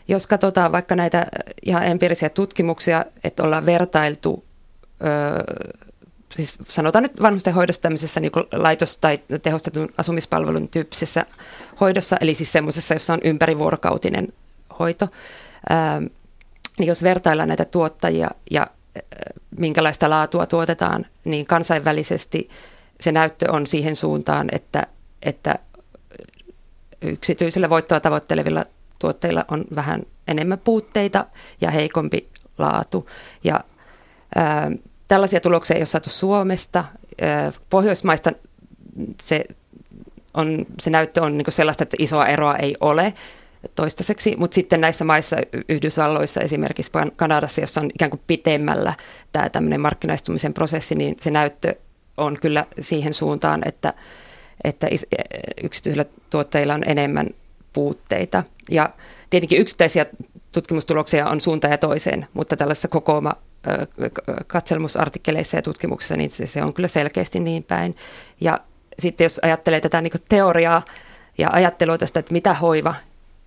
[0.08, 1.26] jos katsotaan vaikka näitä
[1.62, 4.44] ihan empiirisiä tutkimuksia, että ollaan vertailtu,
[6.36, 11.26] siis sanotaan nyt vanhustenhoidossa tämmöisessä niin laitos- tai tehostetun asumispalvelun tyyppisessä
[11.80, 14.28] hoidossa, eli siis semmoisessa, jossa on ympärivuorokautinen
[14.78, 15.08] hoito,
[16.78, 18.66] niin jos vertaillaan näitä tuottajia ja
[19.58, 22.48] minkälaista laatua tuotetaan, niin kansainvälisesti
[23.00, 24.86] se näyttö on siihen suuntaan, että,
[25.22, 25.54] että
[27.02, 28.64] yksityisillä voittoa tavoittelevilla
[28.98, 31.26] tuotteilla on vähän enemmän puutteita
[31.60, 33.10] ja heikompi laatu.
[33.44, 33.60] Ja
[34.34, 34.70] ää,
[35.08, 36.84] tällaisia tuloksia ei ole saatu Suomesta.
[37.20, 38.32] Ää, Pohjoismaista
[39.22, 39.44] se,
[40.34, 43.14] on, se näyttö on niin sellaista, että isoa eroa ei ole
[43.74, 45.36] toistaiseksi, mutta sitten näissä maissa,
[45.68, 48.94] Yhdysvalloissa esimerkiksi Kanadassa, jossa on ikään kuin pitemmällä
[49.32, 51.74] tämä tämmöinen markkinaistumisen prosessi, niin se näyttö
[52.16, 53.94] on kyllä siihen suuntaan, että,
[54.64, 54.88] että
[55.62, 57.30] yksityisillä tuottajilla on enemmän
[57.72, 58.44] puutteita.
[58.70, 58.90] Ja
[59.30, 60.06] tietenkin yksittäisiä
[60.52, 63.34] tutkimustuloksia on suuntaan ja toiseen, mutta tällaisessa kokooma
[64.46, 67.96] katselmusartikkeleissa ja tutkimuksissa, niin se, se on kyllä selkeästi niin päin.
[68.40, 68.60] Ja
[68.98, 70.82] sitten jos ajattelee tätä niin teoriaa
[71.38, 72.94] ja ajattelua tästä, että mitä hoiva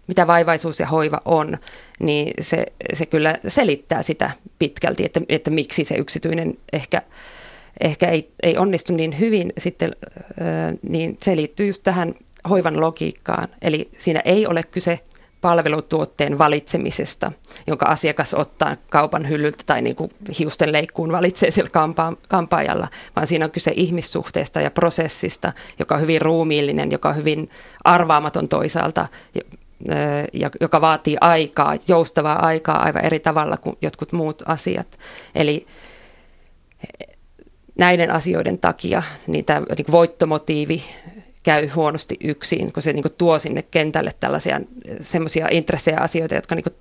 [0.08, 1.58] mitä vaivaisuus ja hoiva on,
[2.00, 7.02] niin se, se kyllä selittää sitä pitkälti, että, että miksi se yksityinen ehkä,
[7.82, 9.96] ehkä ei, ei onnistu niin hyvin sitten,
[10.82, 12.16] niin se liittyy just tähän
[12.50, 13.48] hoivan logiikkaan.
[13.62, 15.00] Eli siinä ei ole kyse
[15.42, 17.32] palvelutuotteen valitsemisesta,
[17.68, 23.28] jonka asiakas ottaa kaupan hyllyltä tai niin kuin hiusten leikkuun valitsee sillä kampa- kampaajalla, vaan
[23.28, 27.50] siinä on kyse ihmissuhteesta ja prosessista, joka on hyvin ruumiillinen, joka on hyvin
[27.84, 29.08] arvaamaton toisaalta
[30.62, 35.00] joka vaatii aikaa, joustavaa aikaa aivan eri tavalla kuin jotkut muut asiat.
[35.36, 35.68] Eli
[37.78, 40.84] näiden asioiden takia niin tämä niin voittomotiivi
[41.44, 44.62] käy huonosti yksin, kun se niin kuin tuo sinne kentälle tällaisia
[45.00, 46.76] semmoisia intressejä asioita, jotka niin kuin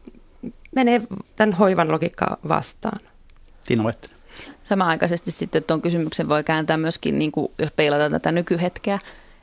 [0.74, 1.02] menee
[1.37, 2.98] tämän hoivan logiikkaa vastaan.
[3.66, 4.16] Tiina Vaittinen.
[4.62, 8.98] Samanaikaisesti sitten tuon kysymyksen voi kääntää myöskin, niin kuin, jos peilataan tätä nykyhetkeä,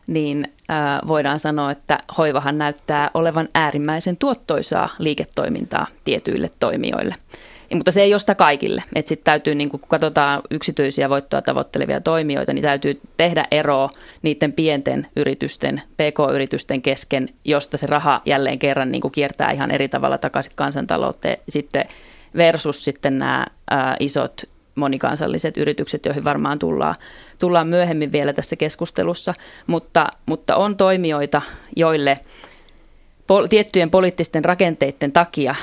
[0.07, 7.15] niin äh, voidaan sanoa, että hoivahan näyttää olevan äärimmäisen tuottoisaa liiketoimintaa tietyille toimijoille.
[7.75, 8.83] Mutta se ei ole sitä kaikille.
[8.95, 13.89] Että sitten täytyy, niin kun katsotaan yksityisiä voittoa tavoittelevia toimijoita, niin täytyy tehdä ero
[14.21, 20.17] niiden pienten yritysten, pk-yritysten kesken, josta se raha jälleen kerran niin kiertää ihan eri tavalla
[20.17, 21.85] takaisin kansantalouteen sitten
[22.35, 24.41] versus sitten nämä ää, isot
[24.75, 26.95] monikansalliset yritykset, joihin varmaan tullaan,
[27.39, 29.33] tullaan myöhemmin vielä tässä keskustelussa,
[29.67, 31.41] mutta, mutta on toimijoita,
[31.75, 32.19] joille
[33.27, 35.55] pol- tiettyjen poliittisten rakenteiden takia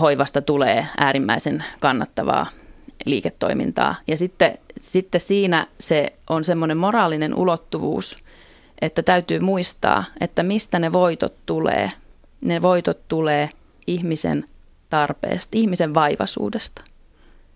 [0.00, 2.46] hoivasta tulee äärimmäisen kannattavaa
[3.06, 3.94] liiketoimintaa.
[4.06, 8.18] Ja sitten, sitten siinä se on semmoinen moraalinen ulottuvuus,
[8.82, 11.90] että täytyy muistaa, että mistä ne voitot tulee.
[12.40, 13.48] Ne voitot tulee
[13.86, 14.44] ihmisen
[14.90, 16.91] tarpeesta, ihmisen vaivaisuudesta.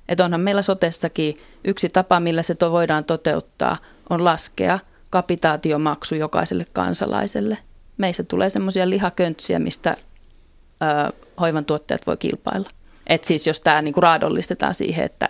[0.09, 3.77] Että onhan meillä sotessakin yksi tapa, millä se to voidaan toteuttaa,
[4.11, 4.79] on laskea
[5.11, 7.59] kapitaatiomaksu jokaiselle kansalaiselle.
[7.97, 9.95] Meistä tulee semmoisia lihaköntsiä, mistä
[10.83, 12.71] ö, hoivan tuottajat voi kilpailla.
[13.07, 15.29] Et siis jos tämä niinku raadollistetaan siihen, että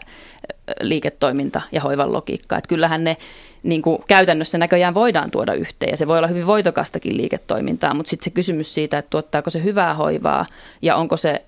[0.80, 3.16] liiketoiminta ja hoivan logiikka, että kyllähän ne
[3.62, 8.24] niinku käytännössä näköjään voidaan tuoda yhteen ja se voi olla hyvin voitokastakin liiketoimintaa, mutta sitten
[8.24, 10.46] se kysymys siitä, että tuottaako se hyvää hoivaa
[10.82, 11.42] ja onko se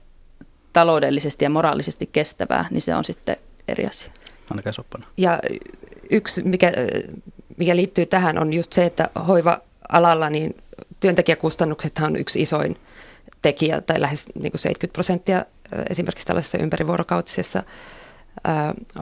[0.78, 3.36] taloudellisesti ja moraalisesti kestävää, niin se on sitten
[3.68, 4.12] eri asia.
[4.50, 5.06] Annika Soppana.
[5.16, 5.40] Ja
[6.10, 6.72] yksi, mikä,
[7.56, 10.56] mikä liittyy tähän, on just se, että hoiva-alalla niin
[11.00, 12.76] työntekijäkustannuksethan on yksi isoin
[13.42, 15.44] tekijä, tai lähes niin kuin 70 prosenttia
[15.90, 17.62] esimerkiksi tällaisessa ympärivuorokautisessa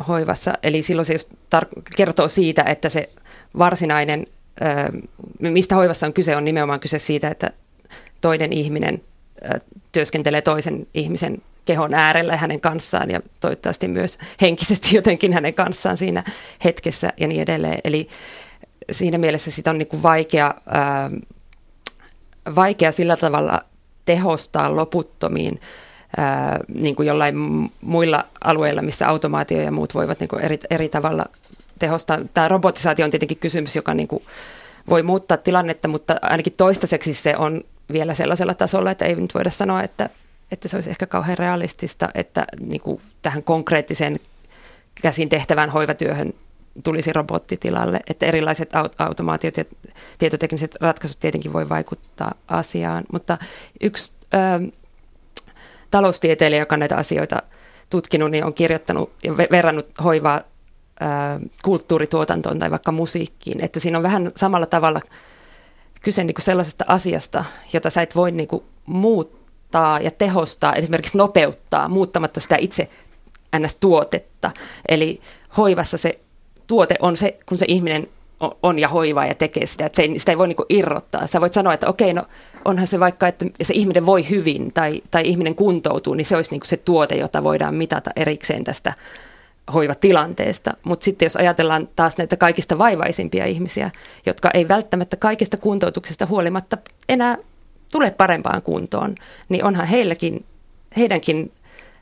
[0.09, 0.55] hoivassa.
[0.62, 3.11] Eli silloin se just tar- kertoo siitä, että se
[3.59, 4.27] varsinainen,
[5.41, 7.51] mistä hoivassa on kyse, on nimenomaan kyse siitä, että
[8.21, 9.03] toinen ihminen
[9.92, 16.25] työskentelee toisen ihmisen kehon äärellä hänen kanssaan ja toivottavasti myös henkisesti jotenkin hänen kanssaan siinä
[16.64, 17.79] hetkessä ja niin edelleen.
[17.85, 18.09] Eli
[18.90, 21.11] siinä mielessä sitä on niin kuin vaikea, ää,
[22.55, 23.61] vaikea sillä tavalla
[24.05, 25.61] tehostaa loputtomiin
[26.16, 27.37] ää, niin kuin jollain
[27.81, 31.27] muilla alueilla, missä automaatio ja muut voivat niin kuin eri, eri tavalla
[31.79, 32.18] tehostaa.
[32.35, 34.22] Tämä robotisaatio on tietenkin kysymys, joka niin kuin
[34.88, 39.51] voi muuttaa tilannetta, mutta ainakin toistaiseksi se on vielä sellaisella tasolla, että ei nyt voida
[39.51, 40.11] sanoa, että,
[40.53, 44.16] että se olisi ehkä kauhean realistista, että niin kuin tähän konkreettiseen
[45.03, 46.33] käsin tehtävään hoivatyöhön
[46.85, 49.64] tulisi robottitilalle, että erilaiset automaatiot ja
[50.18, 53.38] tietotekniset ratkaisut tietenkin voi vaikuttaa asiaan, mutta
[53.81, 54.72] yksi ö,
[55.90, 57.42] taloustieteilijä, joka on näitä asioita
[57.90, 60.40] tutkinut, niin on kirjoittanut ja verrannut hoivaa
[61.64, 65.01] kulttuurituotantoon tai vaikka musiikkiin, että siinä on vähän samalla tavalla
[66.03, 71.19] kyse niin kuin sellaisesta asiasta, jota sä et voi niin kuin muuttaa ja tehostaa, esimerkiksi
[71.19, 72.89] nopeuttaa muuttamatta sitä itse
[73.59, 74.51] NS-tuotetta.
[74.89, 75.21] Eli
[75.57, 76.19] hoivassa se
[76.67, 78.09] tuote on se, kun se ihminen
[78.63, 81.27] on ja hoivaa ja tekee sitä, että se ei, sitä ei voi niin irrottaa.
[81.27, 82.25] Sä voit sanoa, että okei, no
[82.65, 86.51] onhan se vaikka, että se ihminen voi hyvin tai, tai ihminen kuntoutuu, niin se olisi
[86.51, 88.93] niin se tuote, jota voidaan mitata erikseen tästä
[89.75, 90.75] hoivatilanteesta.
[90.85, 93.91] Mutta sitten jos ajatellaan taas näitä kaikista vaivaisimpia ihmisiä,
[94.27, 97.39] jotka ei välttämättä kaikista kuntoutuksista huolimatta enää
[97.93, 99.15] tule parempaan kuntoon,
[99.49, 100.45] niin onhan heilläkin,
[100.97, 101.53] heidänkin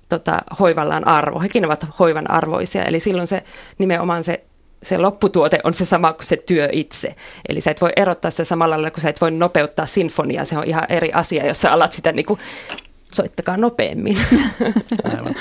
[0.09, 1.41] tota, hoivallaan arvo.
[1.41, 2.85] Hekin ovat hoivan arvoisia.
[2.85, 3.43] Eli silloin se
[3.79, 4.45] nimenomaan se
[4.85, 7.15] se lopputuote on se sama kuin se työ itse.
[7.49, 10.45] Eli sä et voi erottaa sitä samalla lailla, kun sä et voi nopeuttaa sinfoniaa.
[10.45, 12.41] Se on ihan eri asia, jos sä alat sitä niin kuin
[13.15, 14.19] soittakaa nopeammin.
[15.17, 15.35] Aivan.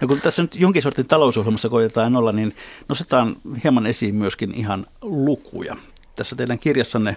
[0.00, 2.56] No kun tässä nyt jonkin sortin talousohjelmassa koitetaan olla, niin
[2.88, 5.76] nostetaan hieman esiin myöskin ihan lukuja.
[6.14, 7.16] Tässä teidän kirjassanne,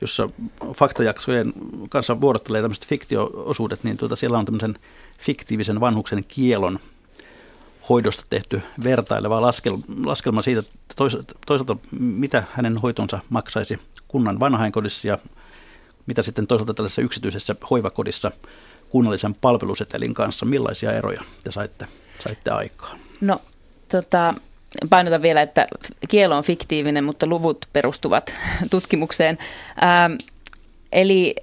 [0.00, 0.28] jossa
[0.74, 1.52] faktajaksojen
[1.88, 4.74] kanssa vuorottelee tämmöiset fiktioosuudet, niin tuota, siellä on tämmöisen
[5.18, 6.78] fiktiivisen vanhuksen kielon
[7.88, 9.42] hoidosta tehty vertaileva
[10.04, 10.94] laskelma siitä, että
[11.46, 15.18] toisaalta mitä hänen hoitonsa maksaisi kunnan vanhainkodissa ja
[16.06, 18.30] mitä sitten toisaalta tällaisessa yksityisessä hoivakodissa
[18.90, 20.46] kunnallisen palvelusetelin kanssa.
[20.46, 21.86] Millaisia eroja te saitte,
[22.18, 22.98] saitte aikaan?
[23.20, 23.40] No
[23.88, 24.34] tota,
[24.90, 25.66] painotan vielä, että
[26.08, 28.34] kielo on fiktiivinen, mutta luvut perustuvat
[28.70, 29.38] tutkimukseen.
[29.82, 30.12] Ähm,
[30.92, 31.34] eli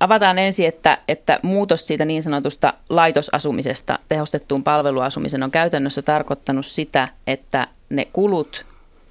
[0.00, 7.08] avataan ensin, että, että muutos siitä niin sanotusta laitosasumisesta tehostettuun palveluasumisen on käytännössä tarkoittanut sitä,
[7.26, 8.66] että ne kulut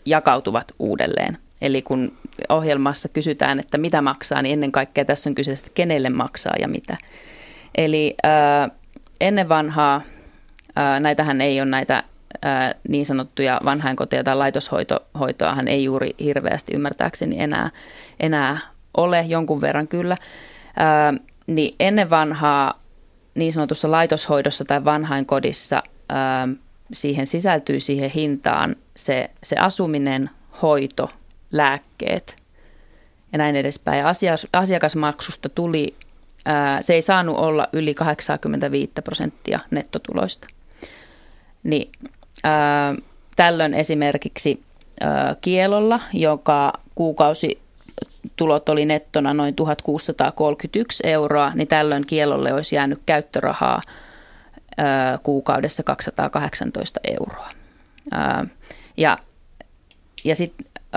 [0.06, 1.38] jakautuvat uudelleen.
[1.62, 2.14] Eli kun
[2.50, 6.68] ohjelmassa kysytään, että mitä maksaa, niin ennen kaikkea tässä on kyse, että kenelle maksaa ja
[6.68, 6.98] mitä.
[7.76, 8.72] Eli äh,
[9.22, 10.02] ennen vanhaa,
[10.78, 12.04] äh, näitähän ei ole näitä
[12.46, 17.70] äh, niin sanottuja vanhainkoteja tai laitoshoitoahan ei juuri hirveästi ymmärtääkseni enää,
[18.20, 18.58] enää
[18.98, 20.18] ole, jonkun verran kyllä.
[20.82, 22.80] Äh, niin ennen vanhaa
[23.36, 26.58] niin sanotussa laitoshoidossa tai vanhainkodissa äh,
[26.94, 30.30] siihen sisältyy siihen hintaan se, se asuminen,
[30.62, 31.10] hoito,
[31.52, 32.36] lääkkeet
[33.32, 34.00] ja näin edespäin.
[34.00, 34.06] Ja
[34.54, 35.96] asiakasmaksusta tuli
[36.82, 40.48] se ei saanut olla yli 85 prosenttia nettotuloista.
[41.64, 41.92] Niin,
[42.44, 42.96] ää,
[43.36, 44.64] tällöin esimerkiksi
[45.02, 47.62] ää, kielolla, joka kuukausi
[48.36, 53.82] tulot oli nettona noin 1631 euroa, niin tällöin kielolle olisi jäänyt käyttörahaa
[54.78, 57.50] ää, kuukaudessa 218 euroa.
[58.12, 58.46] Ää,
[58.98, 59.18] ja
[60.24, 60.54] ja sit,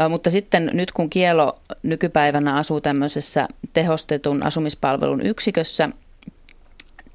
[0.08, 5.90] mutta sitten nyt kun kielo nykypäivänä asuu tämmöisessä tehostetun asumispalvelun yksikössä,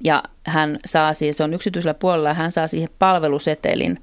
[0.04, 4.02] ja hän saa siis, se on yksityisellä puolella, hän saa siihen palvelusetelin,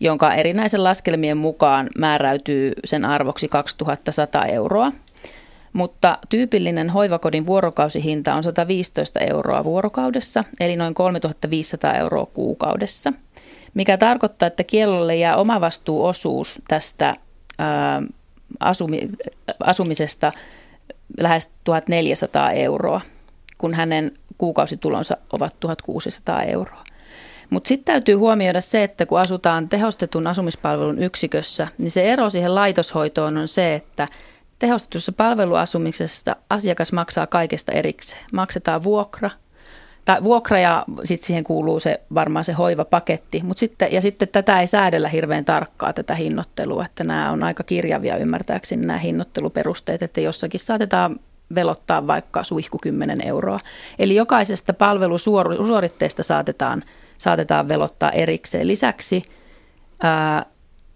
[0.00, 4.92] jonka erinäisen laskelmien mukaan määräytyy sen arvoksi 2100 euroa.
[5.72, 13.12] Mutta tyypillinen hoivakodin vuorokausihinta on 115 euroa vuorokaudessa, eli noin 3500 euroa kuukaudessa,
[13.74, 17.16] mikä tarkoittaa, että kielolle jää omavastuuosuus tästä
[18.60, 19.08] asumi,
[19.60, 20.32] asumisesta
[21.20, 23.00] lähes 1400 euroa,
[23.58, 26.84] kun hänen kuukausitulonsa ovat 1600 euroa.
[27.50, 32.54] Mutta sitten täytyy huomioida se, että kun asutaan tehostetun asumispalvelun yksikössä, niin se ero siihen
[32.54, 34.08] laitoshoitoon on se, että
[34.58, 38.24] tehostetussa palveluasumisessa asiakas maksaa kaikesta erikseen.
[38.32, 39.30] Maksetaan vuokra,
[40.10, 43.40] tai vuokra ja sitten siihen kuuluu se, varmaan se hoivapaketti.
[43.44, 47.62] Mut sitten, ja sitten tätä ei säädellä hirveän tarkkaa tätä hinnoittelua, että nämä on aika
[47.62, 51.20] kirjavia ymmärtääkseni nämä hinnoitteluperusteet, että jossakin saatetaan
[51.54, 53.60] velottaa vaikka suihku 10 euroa.
[53.98, 56.82] Eli jokaisesta palvelusuoritteesta saatetaan,
[57.18, 58.66] saatetaan velottaa erikseen.
[58.66, 59.22] Lisäksi
[60.02, 60.46] ää,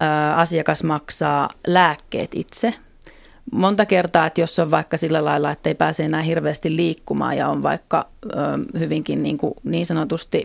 [0.00, 2.74] ää, asiakas maksaa lääkkeet itse.
[3.52, 7.48] Monta kertaa, että jos on vaikka sillä lailla, että ei pääse enää hirveästi liikkumaan ja
[7.48, 10.44] on vaikka ää, hyvinkin niin, kuin, niin sanotusti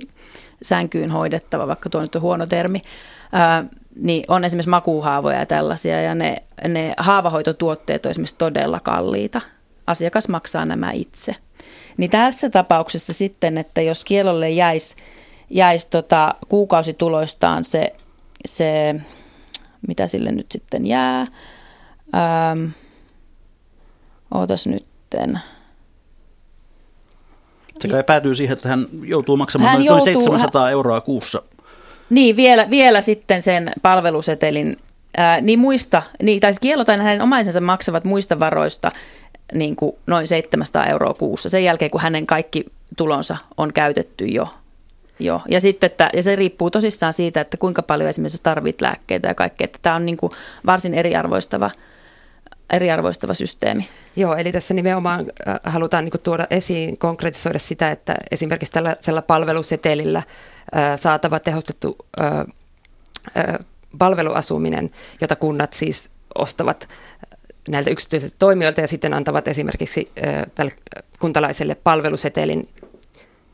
[0.61, 2.81] sänkyyn hoidettava, vaikka tuo nyt on huono termi,
[3.31, 9.41] ää, niin on esimerkiksi makuuhaavoja ja tällaisia, ja ne, ne haavahoitotuotteet on esimerkiksi todella kalliita–
[9.89, 11.35] asiakas maksaa nämä itse.
[11.97, 14.95] Niin tässä tapauksessa sitten, että jos kielolle jäisi,
[15.49, 17.93] jäisi tota kuukausituloistaan se,
[18.45, 18.95] se,
[19.87, 22.65] mitä sille nyt sitten jää, ähm,
[24.33, 25.39] ootas nytten.
[27.79, 30.71] Se kai päätyy siihen, että hän joutuu maksamaan hän noin 700 hän...
[30.71, 31.41] euroa kuussa.
[32.09, 34.77] Niin, vielä, vielä sitten sen palvelusetelin
[35.17, 38.91] Ää, niin muista, niin, tai kielo tai hänen omaisensa maksavat muista varoista
[39.53, 42.65] niin kuin noin 700 euroa kuussa sen jälkeen, kun hänen kaikki
[42.97, 44.47] tulonsa on käytetty jo.
[45.19, 45.41] jo.
[45.49, 49.35] Ja, sitten, että, ja se riippuu tosissaan siitä, että kuinka paljon esimerkiksi tarvit lääkkeitä ja
[49.35, 49.65] kaikkea.
[49.65, 50.31] Että tämä on niin kuin
[50.65, 51.71] varsin eriarvoistava,
[52.69, 53.89] eriarvoistava systeemi.
[54.15, 58.73] Joo, eli tässä nimenomaan äh, halutaan niin tuoda esiin, konkretisoida sitä, että esimerkiksi
[59.05, 60.25] tällä palvelusetelillä äh,
[60.95, 62.45] saatava tehostettu äh,
[63.97, 64.91] palveluasuminen,
[65.21, 66.89] jota kunnat siis ostavat
[67.69, 70.11] näiltä yksityisiltä toimijoilta ja sitten antavat esimerkiksi
[70.55, 70.71] tälle
[71.19, 72.69] kuntalaiselle palvelusetelin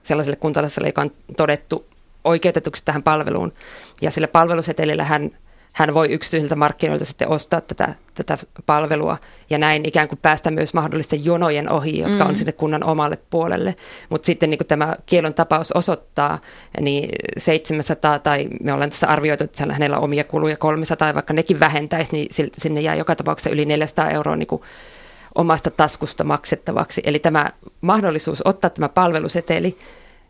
[0.03, 1.85] sellaiselle kuntalaiselle, joka on todettu
[2.23, 3.53] oikeutetuksi tähän palveluun.
[4.01, 5.31] Ja sillä palvelusetelillä hän
[5.75, 9.17] hän voi yksityisiltä markkinoilta sitten ostaa tätä, tätä palvelua
[9.49, 12.29] ja näin ikään kuin päästä myös mahdollisten jonojen ohi, jotka mm.
[12.29, 13.75] on sinne kunnan omalle puolelle.
[14.09, 16.39] Mutta sitten niin kuin tämä kielon tapaus osoittaa,
[16.81, 21.59] niin 700 tai me ollaan tässä arvioitu, että hänellä on omia kuluja 300, vaikka nekin
[21.59, 24.61] vähentäisi, niin sinne jää joka tapauksessa yli 400 euroa niin kuin
[25.35, 27.01] omasta taskusta maksettavaksi.
[27.05, 27.51] Eli tämä
[27.81, 29.77] mahdollisuus ottaa tämä palveluseteli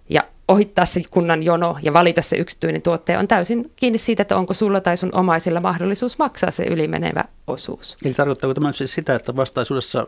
[0.09, 4.37] ja ohittaa se kunnan jono ja valita se yksityinen tuottaja on täysin kiinni siitä, että
[4.37, 7.95] onko sulla tai sun omaisilla mahdollisuus maksaa se ylimenevä osuus.
[8.05, 10.07] Eli tarkoittaako tämä siis sitä, että vastaisuudessa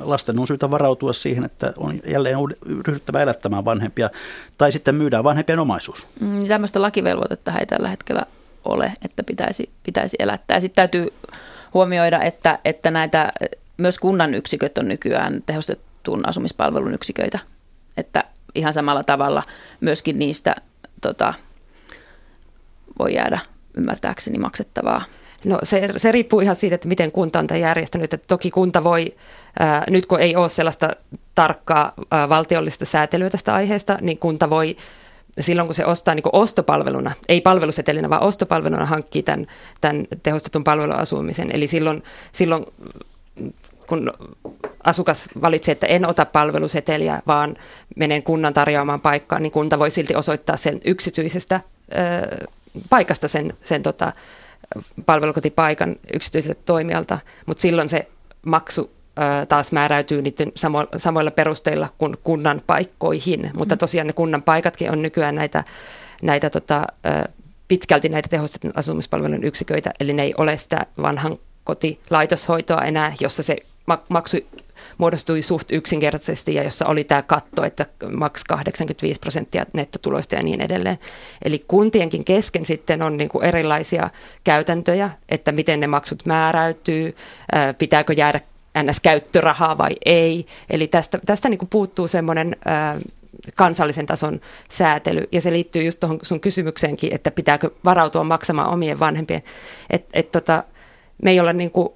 [0.00, 2.36] lasten on syytä varautua siihen, että on jälleen
[2.86, 4.10] ryhdyttävä elättämään vanhempia
[4.58, 6.06] tai sitten myydään vanhempien omaisuus?
[6.20, 8.26] Mm, tämmöistä lakivelvoitetta ei tällä hetkellä
[8.64, 10.56] ole, että pitäisi, pitäisi elättää.
[10.56, 11.12] Ja sitten täytyy
[11.74, 13.32] huomioida, että, että näitä
[13.76, 17.38] myös kunnan yksiköt on nykyään tehostettuun asumispalvelun yksiköitä,
[17.96, 18.24] että
[18.54, 19.42] ihan samalla tavalla
[19.80, 20.54] myöskin niistä
[21.00, 21.34] tota,
[22.98, 23.38] voi jäädä
[23.76, 25.02] ymmärtääkseni maksettavaa.
[25.44, 28.14] No se, se riippuu ihan siitä, että miten kunta on tämän järjestänyt.
[28.14, 29.14] Että toki kunta voi,
[29.58, 30.90] ää, nyt kun ei ole sellaista
[31.34, 34.76] tarkkaa ää, valtiollista säätelyä tästä aiheesta, niin kunta voi
[35.40, 39.46] silloin kun se ostaa niin ostopalveluna, ei palvelusetelinä, vaan ostopalveluna hankkii tämän,
[39.80, 41.50] tämän tehostetun palveluasumisen.
[41.52, 42.66] Eli silloin, silloin
[43.90, 44.12] kun
[44.84, 47.56] asukas valitsee, että en ota palveluseteliä, vaan
[47.96, 52.46] menen kunnan tarjoamaan paikkaan, niin kunta voi silti osoittaa sen yksityisestä ö,
[52.90, 54.12] paikasta sen, sen tota,
[55.06, 58.08] palvelukotipaikan yksityiseltä toimijalta, mutta silloin se
[58.46, 63.50] maksu ö, taas määräytyy niiden samo- samoilla perusteilla kuin kunnan paikkoihin, mm.
[63.54, 65.64] mutta tosiaan ne kunnan paikatkin on nykyään näitä,
[66.22, 67.28] näitä tota, ö,
[67.68, 73.56] pitkälti näitä tehostetun asumispalvelun yksiköitä, eli ne ei ole sitä vanhan kotilaitoshoitoa enää, jossa se
[74.08, 74.36] maksu
[74.98, 80.60] muodostui suht yksinkertaisesti ja jossa oli tämä katto, että maks 85 prosenttia nettotuloista ja niin
[80.60, 80.98] edelleen.
[81.44, 84.10] Eli kuntienkin kesken sitten on niin kuin erilaisia
[84.44, 87.16] käytäntöjä, että miten ne maksut määräytyy,
[87.78, 88.40] pitääkö jäädä
[88.78, 90.46] NS-käyttörahaa vai ei.
[90.70, 92.56] Eli tästä, tästä niin kuin puuttuu semmoinen
[93.54, 99.00] kansallisen tason säätely, ja se liittyy just tuohon sun kysymykseenkin, että pitääkö varautua maksamaan omien
[99.00, 99.42] vanhempien.
[99.90, 100.64] Et, et tota,
[101.22, 101.88] me ei olla niin kuin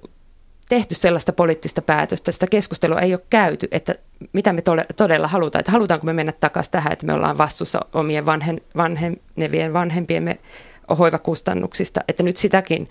[0.69, 3.95] tehty sellaista poliittista päätöstä, sitä keskustelua ei ole käyty, että
[4.33, 4.63] mitä me
[4.95, 9.73] todella halutaan, että halutaanko me mennä takaisin tähän, että me ollaan vastuussa omien vanhen, vanhenevien
[9.73, 10.39] vanhempiemme
[10.99, 12.87] hoivakustannuksista, että nyt sitäkin,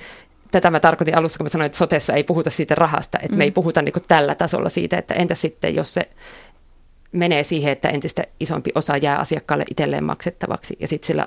[0.50, 3.38] tätä mä tarkoitin alussa, kun mä sanoin, että sotessa ei puhuta siitä rahasta, että mm.
[3.38, 3.54] me ei mm.
[3.54, 6.08] puhuta niin tällä tasolla siitä, että entä sitten, jos se
[7.12, 11.26] menee siihen, että entistä isompi osa jää asiakkaalle itselleen maksettavaksi ja sitten sillä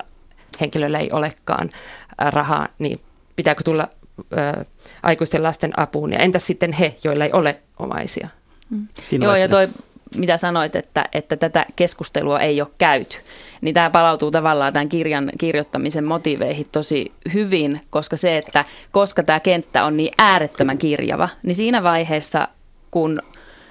[0.60, 1.70] henkilöllä ei olekaan
[2.18, 2.98] rahaa, niin
[3.36, 3.88] pitääkö tulla
[4.32, 4.64] ö,
[5.02, 6.12] aikuisten lasten apuun.
[6.12, 8.28] Ja entäs sitten he, joilla ei ole omaisia?
[8.70, 8.88] Mm.
[9.10, 9.68] Joo, ja toi,
[10.14, 13.16] mitä sanoit, että, että tätä keskustelua ei ole käyty,
[13.60, 19.40] niin tämä palautuu tavallaan tämän kirjan kirjoittamisen motiveihin tosi hyvin, koska se, että koska tämä
[19.40, 22.48] kenttä on niin äärettömän kirjava, niin siinä vaiheessa,
[22.90, 23.22] kun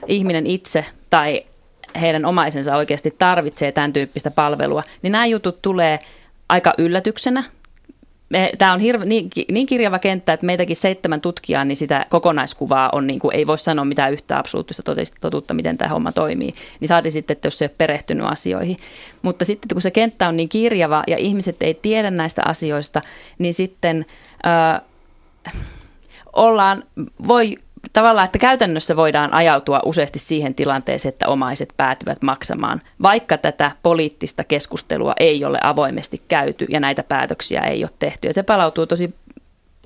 [0.08, 1.44] ihminen itse tai
[2.02, 6.00] heidän omaisensa oikeasti tarvitsee tämän tyyppistä palvelua, niin nämä jutut tulee
[6.50, 7.44] aika yllätyksenä
[8.58, 13.08] Tämä on hirve, niin, niin kirjava kenttä, että meitäkin seitsemän tutkijaa, niin sitä kokonaiskuvaa on,
[13.08, 14.84] niin kuin, ei voi sanoa mitään yhtä absoluuttista
[15.22, 16.54] totuutta, miten tämä homma toimii.
[16.80, 18.78] Niin saati sitten, että jos se ei ole perehtynyt asioihin.
[19.22, 23.02] Mutta sitten kun se kenttä on niin kirjava ja ihmiset ei tiedä näistä asioista,
[23.38, 24.06] niin sitten
[24.46, 24.82] äh,
[26.34, 26.84] ollaan,
[27.28, 27.58] voi
[27.94, 34.44] tavallaan, että käytännössä voidaan ajautua useasti siihen tilanteeseen, että omaiset päätyvät maksamaan, vaikka tätä poliittista
[34.44, 38.28] keskustelua ei ole avoimesti käyty ja näitä päätöksiä ei ole tehty.
[38.28, 39.14] Ja se palautuu tosi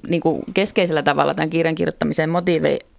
[0.07, 2.29] niin kuin keskeisellä tavalla tämän kirjan kirjoittamisen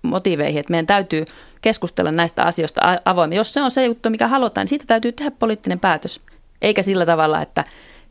[0.03, 1.24] motiiveihin, että meidän täytyy
[1.62, 3.36] keskustella näistä asioista avoimesti.
[3.36, 6.20] Jos se on se juttu, mikä halutaan, niin siitä täytyy tehdä poliittinen päätös,
[6.62, 7.64] eikä sillä tavalla, että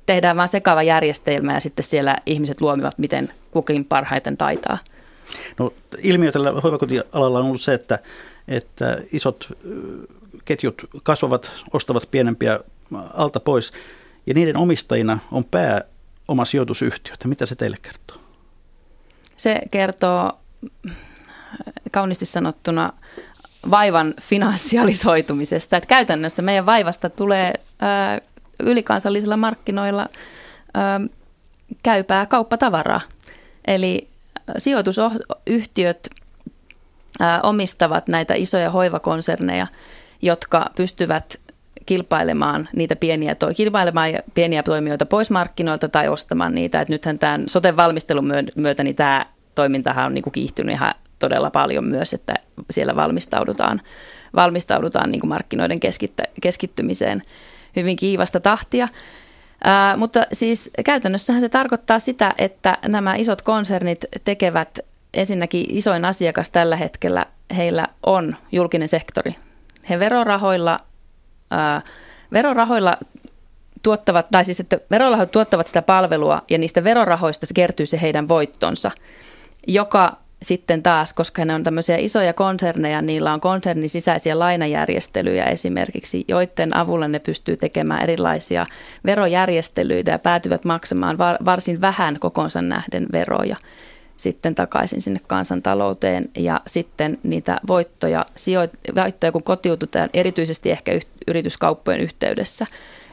[0.05, 4.77] tehdään vain sekava järjestelmä ja sitten siellä ihmiset luomivat, miten kukin parhaiten taitaa.
[5.59, 7.99] No, ilmiö tällä hoivakotialalla on ollut se, että,
[8.47, 9.57] että isot
[10.45, 12.59] ketjut kasvavat, ostavat pienempiä
[13.13, 13.71] alta pois
[14.27, 15.81] ja niiden omistajina on pää
[16.27, 17.13] oma sijoitusyhtiö.
[17.25, 18.17] Mitä se teille kertoo?
[19.35, 20.39] Se kertoo
[21.91, 22.93] kauniisti sanottuna
[23.71, 25.77] vaivan finanssialisoitumisesta.
[25.77, 28.21] Että käytännössä meidän vaivasta tulee ää,
[28.59, 30.09] ylikansallisilla markkinoilla
[30.73, 31.01] ää,
[31.83, 33.01] käypää kauppatavaraa.
[33.67, 34.07] Eli
[34.57, 36.09] sijoitusyhtiöt
[37.43, 39.67] omistavat näitä isoja hoivakonserneja,
[40.21, 41.39] jotka pystyvät
[41.85, 46.81] kilpailemaan niitä pieniä, kilpailemaan pieniä toimijoita pois markkinoilta tai ostamaan niitä.
[46.81, 49.25] Et nythän tämän soten valmistelun myötä niin tämä
[49.55, 52.33] toimintahan on niin kuin kiihtynyt ihan todella paljon myös, että
[52.69, 53.81] siellä valmistaudutaan,
[54.35, 55.79] valmistaudutaan niin kuin markkinoiden
[56.41, 57.21] keskittymiseen
[57.75, 58.87] hyvin kiivasta tahtia.
[59.63, 64.79] Ää, mutta siis käytännössähän se tarkoittaa sitä, että nämä isot konsernit tekevät
[65.13, 67.25] ensinnäkin isoin asiakas tällä hetkellä,
[67.57, 69.35] heillä on julkinen sektori.
[69.89, 70.79] He verorahoilla,
[71.51, 71.81] ää,
[72.33, 72.97] verorahoilla
[73.83, 78.27] tuottavat, tai siis että verorahoit tuottavat sitä palvelua ja niistä verorahoista se kertyy se heidän
[78.27, 78.91] voittonsa,
[79.67, 86.25] joka sitten taas, koska ne on tämmöisiä isoja konserneja, niillä on konsernin sisäisiä lainajärjestelyjä esimerkiksi,
[86.27, 88.65] joiden avulla ne pystyy tekemään erilaisia
[89.05, 93.55] verojärjestelyitä ja päätyvät maksamaan varsin vähän kokonsa nähden veroja
[94.17, 96.29] sitten takaisin sinne kansantalouteen.
[96.37, 100.91] Ja sitten niitä voittoja, sijoit- voittoja kun kotiututaan erityisesti ehkä
[101.27, 102.65] yrityskauppojen yhteydessä,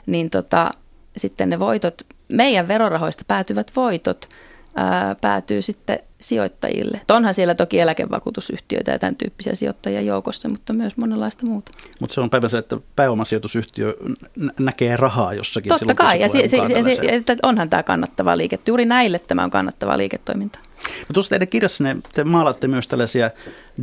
[0.07, 0.71] niin tota,
[1.17, 2.03] sitten ne voitot,
[2.33, 4.29] meidän verorahoista päätyvät voitot–
[4.79, 7.01] ää, päätyy sitten sijoittajille.
[7.11, 11.73] Onhan siellä toki eläkevakuutusyhtiöitä ja tämän tyyppisiä sijoittajia joukossa, mutta myös monenlaista muuta.
[12.01, 13.97] Mutta se on päivä se, että pääomasijoitusyhtiö
[14.59, 15.69] näkee rahaa jossakin.
[15.69, 18.59] Totta silloin, kai, ja se, se, se, että onhan tämä kannattava liike.
[18.67, 20.63] Juuri näille tämä on kannattavaa liiketoimintaa.
[21.09, 23.31] No tuossa teidän kirjassanne te maalatte myös tällaisia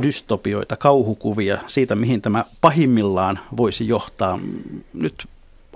[0.02, 4.38] dystopioita, kauhukuvia siitä, mihin tämä pahimmillaan voisi johtaa.
[4.94, 5.28] Nyt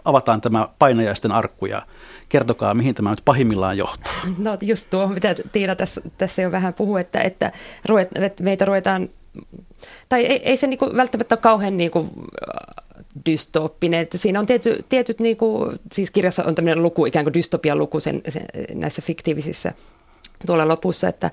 [0.04, 1.82] avataan tämä painajaisten arkku ja
[2.30, 4.12] kertokaa, mihin tämä nyt pahimmillaan johtaa.
[4.38, 7.52] No just tuo, mitä Tiina tässä, tässä jo vähän puhui, että, että,
[7.86, 8.08] ruvet,
[8.40, 9.08] meitä ruvetaan,
[10.08, 12.10] tai ei, ei se niinku välttämättä ole kauhean niinku
[13.26, 14.00] dystooppinen.
[14.00, 18.00] Että siinä on tiety, tietyt, niinku, siis kirjassa on tämmöinen luku, ikään kuin dystopian luku
[18.00, 19.72] sen, sen, näissä fiktiivisissä
[20.46, 21.30] tuolla lopussa, että,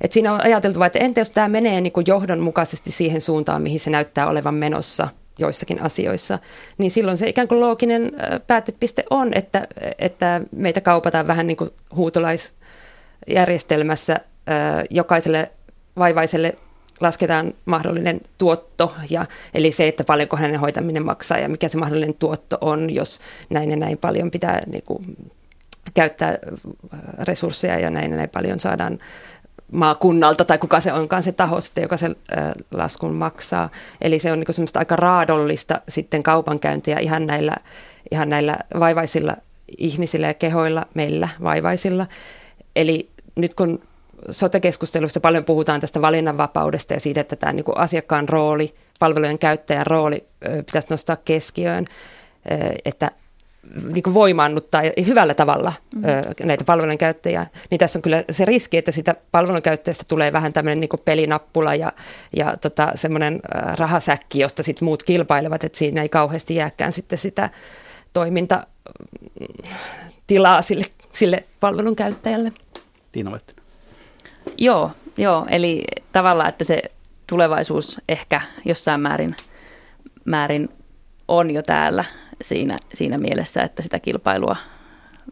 [0.00, 3.80] että siinä on ajateltu, että entä jos tämä menee niin kuin johdonmukaisesti siihen suuntaan, mihin
[3.80, 6.38] se näyttää olevan menossa– joissakin asioissa,
[6.78, 8.12] niin silloin se ikään kuin looginen
[8.46, 9.66] päätepiste on, että,
[9.98, 14.20] että meitä kaupataan vähän niin kuin huutolaisjärjestelmässä
[14.90, 15.50] jokaiselle
[15.98, 16.54] vaivaiselle
[17.00, 22.14] lasketaan mahdollinen tuotto, ja, eli se, että paljonko hänen hoitaminen maksaa ja mikä se mahdollinen
[22.14, 23.20] tuotto on, jos
[23.50, 25.16] näin ja näin paljon pitää niin kuin,
[25.94, 26.38] käyttää
[27.18, 28.98] resursseja ja näin ja näin paljon saadaan
[29.72, 32.16] maakunnalta tai kuka se onkaan se taho sitten, joka sen
[32.74, 33.70] laskun maksaa.
[34.00, 37.56] Eli se on niin semmoista aika raadollista sitten kaupankäyntiä ihan näillä,
[38.10, 39.36] ihan näillä vaivaisilla
[39.78, 42.06] ihmisillä ja kehoilla, meillä vaivaisilla.
[42.76, 43.82] Eli nyt kun
[44.30, 50.24] sote-keskustelussa paljon puhutaan tästä valinnanvapaudesta ja siitä, että tämä niin asiakkaan rooli, palvelujen käyttäjän rooli
[50.66, 51.86] pitäisi nostaa keskiöön,
[52.84, 53.10] että
[53.92, 56.02] niin kuin voimaannuttaa hyvällä tavalla mm.
[56.46, 60.52] näitä palvelun käyttäjiä, niin tässä on kyllä se riski, että sitä palvelun käyttäjästä tulee vähän
[60.52, 61.92] tämmöinen niin pelinappula ja,
[62.36, 63.40] ja tota, semmoinen
[63.78, 67.50] rahasäkki, josta sitten muut kilpailevat, että siinä ei kauheasti jääkään sitten sitä
[68.12, 72.52] toimintatilaa sille, sille palvelun käyttäjälle.
[73.12, 73.38] Tiina.
[74.58, 76.82] Joo, joo, eli tavallaan, että se
[77.26, 79.36] tulevaisuus ehkä jossain määrin,
[80.24, 80.68] määrin
[81.28, 82.04] on jo täällä
[82.42, 84.56] siinä, siinä mielessä, että sitä kilpailua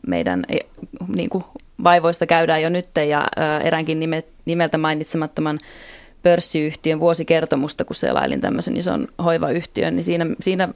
[0.07, 0.59] meidän e,
[1.09, 1.45] niin kuin
[1.85, 2.89] vaivoista käydään jo nyt.
[3.09, 3.27] Ja
[3.65, 4.01] eräänkin
[4.45, 5.59] nimeltä mainitsemattoman
[6.23, 10.69] pörssiyhtiön vuosikertomusta, kun selailin tämmöisen ison hoivayhtiön, niin siinä, siinä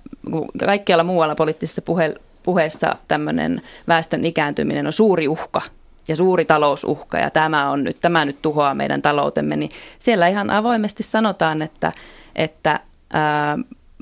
[0.64, 5.62] kaikkialla muualla poliittisessa puhe, puheessa tämmöinen väestön ikääntyminen on suuri uhka
[6.08, 7.18] ja suuri talousuhka.
[7.18, 11.92] Ja tämä, on nyt, tämä nyt tuhoaa meidän taloutemme, niin siellä ihan avoimesti sanotaan, että,
[12.36, 12.80] että
[13.12, 13.58] ää,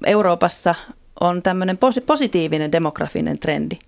[0.07, 0.75] Euroopassa
[1.21, 3.79] on tämmöinen positiivinen demografinen trendi.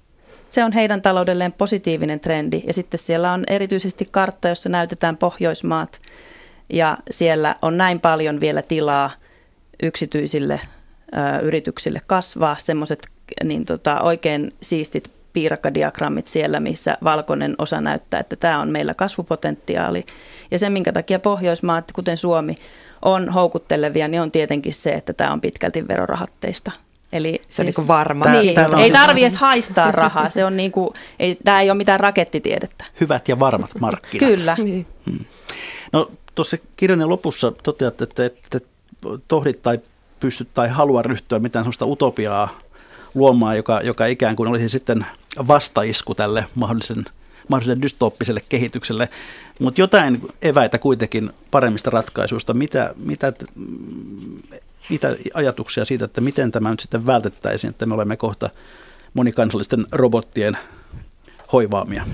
[0.51, 2.63] Se on heidän taloudelleen positiivinen trendi.
[2.67, 6.01] Ja sitten siellä on erityisesti kartta, jossa näytetään Pohjoismaat.
[6.73, 9.11] Ja siellä on näin paljon vielä tilaa
[9.83, 10.61] yksityisille
[11.15, 12.57] ö, yrityksille kasvaa.
[12.59, 13.09] Semmoiset
[13.45, 20.07] niin tota, oikein siistit piirakkadiagrammit siellä, missä valkoinen osa näyttää, että tämä on meillä kasvupotentiaali.
[20.51, 22.57] Ja se, minkä takia Pohjoismaat, kuten Suomi,
[23.03, 26.71] on houkuttelevia, niin on tietenkin se, että tämä on pitkälti verorahatteista.
[27.13, 28.25] Eli se siis, on niin varma.
[28.25, 30.31] Niin, ei siis tarvitse edes haistaa rahaa.
[30.31, 32.85] Se on niin kuin, ei, tämä ei ole mitään rakettitiedettä.
[33.01, 34.29] Hyvät ja varmat markkinat.
[34.31, 34.57] Kyllä.
[34.59, 34.87] Niin.
[35.11, 35.25] Hmm.
[35.93, 38.61] No tuossa kirjan lopussa toteat, että, että
[39.29, 39.79] tohdit tai
[40.21, 42.59] pystyt tai halua ryhtyä mitään sellaista utopiaa
[43.15, 45.07] luomaan, joka, joka ikään kuin olisi sitten
[45.49, 47.05] vastaisku tälle mahdollisen,
[47.49, 49.09] mahdolliselle dystoppiselle kehitykselle.
[49.61, 52.55] Mutta jotain eväitä kuitenkin paremmista ratkaisuista.
[52.55, 53.33] Mitä, mitä,
[54.91, 58.51] mitä ajatuksia siitä, että miten tämä nyt sitten vältettäisiin, että me olemme kohta
[59.15, 60.59] monikansallisten robottien
[61.53, 62.05] hoivaamia?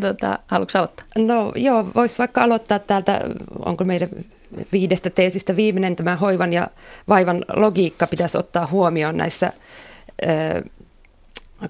[0.00, 1.06] Tota, haluatko aloittaa?
[1.18, 3.20] No joo, voisi vaikka aloittaa täältä,
[3.64, 4.08] onko meidän
[4.72, 6.68] viidestä teesistä viimeinen tämä hoivan ja
[7.08, 9.52] vaivan logiikka pitäisi ottaa huomioon näissä,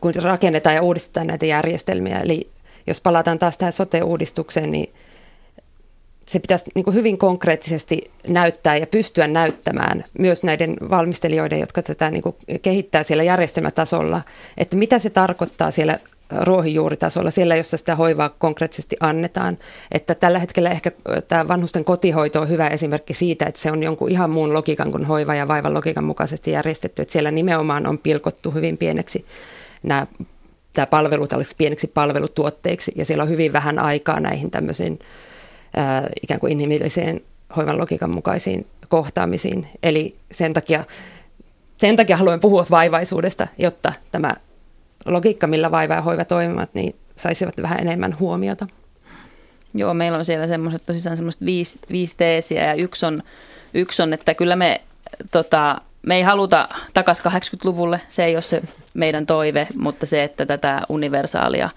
[0.01, 2.20] kun rakennetaan ja uudistetaan näitä järjestelmiä.
[2.20, 2.51] Eli
[2.87, 4.93] jos palataan taas tähän sote-uudistukseen, niin
[6.31, 12.22] se pitäisi niin hyvin konkreettisesti näyttää ja pystyä näyttämään myös näiden valmistelijoiden, jotka tätä niin
[12.62, 14.22] kehittää siellä järjestelmätasolla,
[14.57, 15.99] että mitä se tarkoittaa siellä
[16.41, 19.59] ruohonjuuritasolla, siellä jossa sitä hoivaa konkreettisesti annetaan.
[19.93, 20.93] Että tällä hetkellä ehkä
[21.28, 25.05] tämä vanhusten kotihoito on hyvä esimerkki siitä, että se on jonkun ihan muun logiikan kuin
[25.05, 27.03] hoiva ja vaivan logiikan mukaisesti järjestetty.
[27.03, 29.24] Että siellä nimenomaan on pilkottu hyvin pieneksi
[29.83, 30.07] nämä
[30.72, 31.26] tämä palvelu
[31.59, 34.99] pieneksi palvelutuotteiksi ja siellä on hyvin vähän aikaa näihin tämmöisiin
[35.77, 37.21] ää, ikään kuin inhimilliseen
[37.57, 39.66] hoivan logiikan mukaisiin kohtaamisiin.
[39.83, 40.85] Eli sen takia,
[41.79, 44.35] sen takia haluan puhua vaivaisuudesta, jotta tämä
[45.05, 48.66] logiikka, millä vaiva ja hoiva toimivat, niin saisivat vähän enemmän huomiota.
[49.75, 53.23] Joo, meillä on siellä semmoiset tosissaan semmoiset viisi, viisi teesiä ja yksi on,
[53.75, 54.81] yksi on, että kyllä me,
[55.31, 58.62] tota, me ei haluta takaisin 80-luvulle, se ei ole se
[58.95, 61.71] meidän toive, mutta se, että tätä universaalia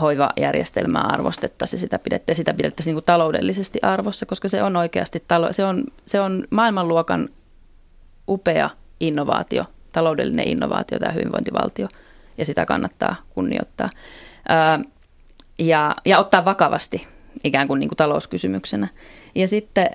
[0.00, 5.52] hoivajärjestelmää arvostettaisiin, sitä pidettäisiin, sitä pidettäisiin niin kuin taloudellisesti arvossa, koska se on oikeasti, talo,
[5.52, 7.28] se on, se on maailmanluokan
[8.28, 8.70] upea
[9.00, 11.88] innovaatio, taloudellinen innovaatio tämä hyvinvointivaltio–
[12.38, 13.88] ja sitä kannattaa kunnioittaa.
[15.58, 17.06] ja, ja ottaa vakavasti
[17.44, 18.88] ikään kuin, niin kuin talouskysymyksenä.
[19.34, 19.90] Ja sitten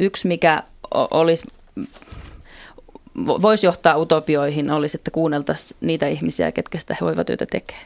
[0.00, 0.62] yksi, mikä
[0.94, 1.46] olisi
[3.26, 7.80] voisi johtaa utopioihin, olisi, että kuunneltaisiin niitä ihmisiä, ketkä sitä hoivatyötä tekee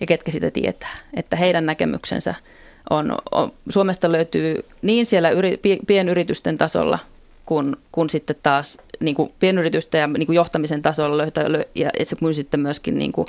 [0.00, 0.98] ja ketkä sitä tietää.
[1.14, 2.34] Että heidän näkemyksensä
[2.90, 6.98] on, on Suomesta löytyy niin siellä yri, pienyritysten tasolla
[7.46, 11.44] kun, kun sitten taas niin kuin pienyritystä ja niin kuin johtamisen tasolla löytää,
[11.74, 13.26] ja kun sitten myöskin niin kuin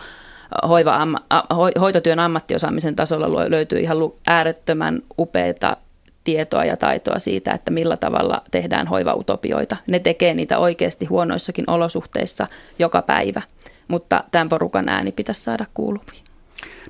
[0.68, 1.20] hoiva, amma,
[1.56, 5.78] ho, hoitotyön ammattiosaamisen tasolla löytyy ihan äärettömän upeita
[6.24, 9.78] tietoa ja taitoa siitä, että millä tavalla tehdään hoivautopioita.
[9.88, 12.48] Ne tekee niitä oikeasti huonoissakin olosuhteissa
[12.80, 13.42] joka päivä,
[13.88, 16.24] mutta tämän porukan ääni pitäisi saada kuuluviin.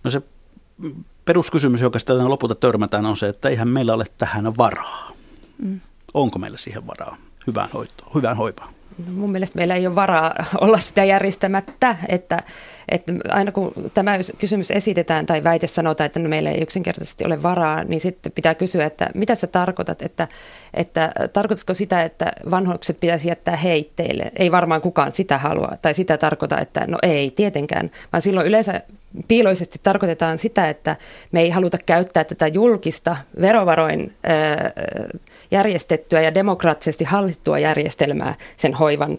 [0.04, 0.22] No se
[1.26, 5.12] peruskysymys, joka sitten lopulta törmätään, on se, että eihän meillä ole tähän varaa.
[5.58, 5.80] Mm.
[6.14, 7.18] Onko meillä siihen varaa
[7.48, 8.74] hyvään hoitoon, hyvään hoivaan?
[8.98, 12.44] No mun mielestä meillä ei ole varaa olla sitä järjestämättä, että,
[12.90, 17.44] että aina kun tämä kysymys esitetään tai väite sanotaan, että no meillä ei yksinkertaisesti ole
[17.44, 20.28] varaa, niin sitten pitää kysyä, että mitä sä tarkoitat, että,
[20.74, 24.32] että tarkoitatko sitä, että vanhukset pitäisi jättää heitteille?
[24.36, 28.82] Ei varmaan kukaan sitä halua tai sitä tarkoita, että no ei tietenkään, vaan silloin yleensä
[29.28, 30.96] piiloisesti tarkoitetaan sitä, että
[31.32, 34.14] me ei haluta käyttää tätä julkista verovaroin
[35.52, 39.18] järjestettyä ja demokraattisesti hallittua järjestelmää sen hoivan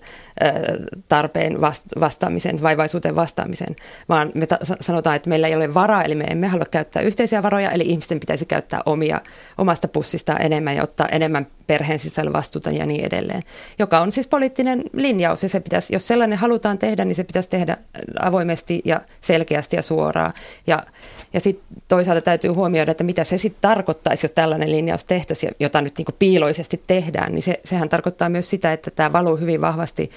[1.09, 1.61] tarpeen
[2.01, 3.77] vastaamiseen, vaivaisuuteen vastaamiseen,
[4.09, 7.43] vaan me ta- sanotaan, että meillä ei ole varaa, eli me emme halua käyttää yhteisiä
[7.43, 9.21] varoja, eli ihmisten pitäisi käyttää omia,
[9.59, 13.43] omasta pussista enemmän ja ottaa enemmän perheen sisällä vastuuta ja niin edelleen,
[13.79, 17.49] joka on siis poliittinen linjaus ja se pitäisi, jos sellainen halutaan tehdä, niin se pitäisi
[17.49, 17.77] tehdä
[18.21, 20.33] avoimesti ja selkeästi ja suoraan.
[20.67, 20.87] Ja,
[21.33, 25.81] ja sitten toisaalta täytyy huomioida, että mitä se sitten tarkoittaisi, jos tällainen linjaus tehtäisiin, jota
[25.81, 30.11] nyt niin piiloisesti tehdään, niin se, sehän tarkoittaa myös sitä, että tämä valuu hyvin vahvasti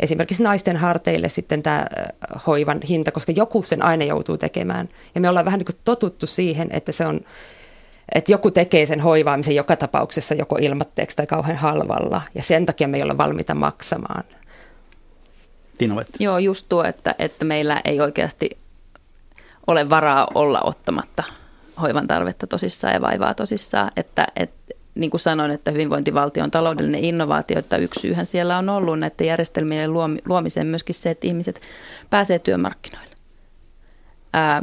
[0.00, 1.86] esimerkiksi naisten harteille sitten tämä
[2.46, 4.88] hoivan hinta, koska joku sen aina joutuu tekemään.
[5.14, 7.20] Ja me ollaan vähän niin totuttu siihen, että se on
[8.14, 12.88] että joku tekee sen hoivaamisen joka tapauksessa joko ilmatteeksi tai kauhean halvalla, ja sen takia
[12.88, 14.24] me ei olla valmiita maksamaan.
[15.78, 18.50] Tiina Joo, just tuo, että, että meillä ei oikeasti
[19.66, 21.24] ole varaa olla ottamatta
[21.80, 27.58] hoivan tarvetta tosissaan ja vaivaa tosissaan, että, että niin kuin sanoin, että hyvinvointivaltion taloudellinen innovaatio,
[27.58, 29.90] että yksi syyhän siellä on ollut näiden järjestelmien
[30.24, 31.60] luomiseen myöskin se, että ihmiset
[32.10, 33.11] pääsee työmarkkinoille.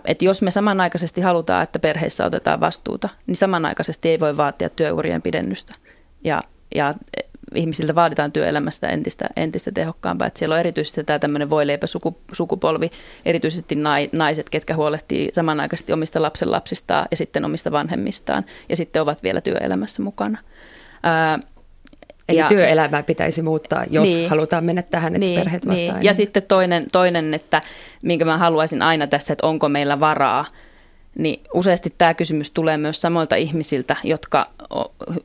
[0.05, 5.21] Että jos me samanaikaisesti halutaan, että perheissä otetaan vastuuta, niin samanaikaisesti ei voi vaatia työurien
[5.21, 5.75] pidennystä.
[6.23, 6.41] Ja,
[6.75, 6.93] ja
[7.55, 10.27] ihmisiltä vaaditaan työelämästä entistä, entistä tehokkaampaa.
[10.27, 11.87] Että siellä on erityisesti tämä tämmöinen voileipä
[12.33, 12.89] sukupolvi,
[13.25, 13.77] erityisesti
[14.11, 20.03] naiset, ketkä huolehtii samanaikaisesti omista lapsenlapsistaan ja sitten omista vanhemmistaan ja sitten ovat vielä työelämässä
[20.03, 20.37] mukana.
[22.29, 25.95] Eli ja, työelämää pitäisi muuttaa, jos niin, halutaan mennä tähän, että niin, perheet vastaan.
[25.95, 26.03] Niin.
[26.03, 27.61] Ja sitten toinen, toinen, että
[28.03, 30.45] minkä mä haluaisin aina tässä, että onko meillä varaa–
[31.19, 34.45] niin useasti tämä kysymys tulee myös samoilta ihmisiltä, jotka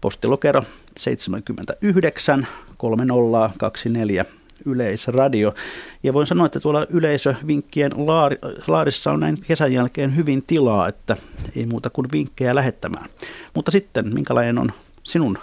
[0.00, 0.64] Postilokero
[0.96, 4.24] 79 3024
[4.64, 5.54] Yleisradio.
[6.02, 11.16] Ja voin sanoa, että tuolla yleisövinkkien laari, laarissa on näin kesän jälkeen hyvin tilaa, että
[11.56, 13.08] ei muuta kuin vinkkejä lähettämään.
[13.54, 14.72] Mutta sitten, minkälainen on
[15.02, 15.38] sinun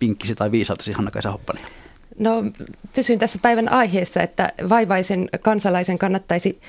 [0.00, 1.60] vinkkisi tai viisautesi, Hanna-Kaisa Hoppani?
[2.20, 2.44] No
[2.94, 6.60] pysyn tässä päivän aiheessa, että vaivaisen kansalaisen kannattaisi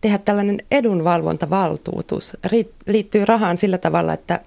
[0.00, 2.36] tehdä tällainen edunvalvontavaltuutus.
[2.86, 4.40] Liittyy rahaan sillä tavalla, että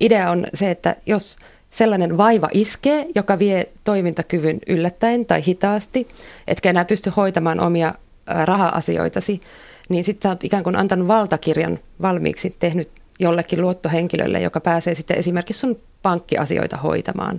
[0.00, 1.36] idea on se, että jos–
[1.70, 6.08] sellainen vaiva iskee, joka vie toimintakyvyn yllättäen tai hitaasti,
[6.46, 7.94] etkä enää pysty hoitamaan omia
[8.44, 9.40] raha-asioitasi,
[9.88, 12.88] niin sitten sä oot ikään kuin antanut valtakirjan valmiiksi tehnyt
[13.18, 17.38] jollekin luottohenkilölle, joka pääsee sitten esimerkiksi sun pankkiasioita hoitamaan.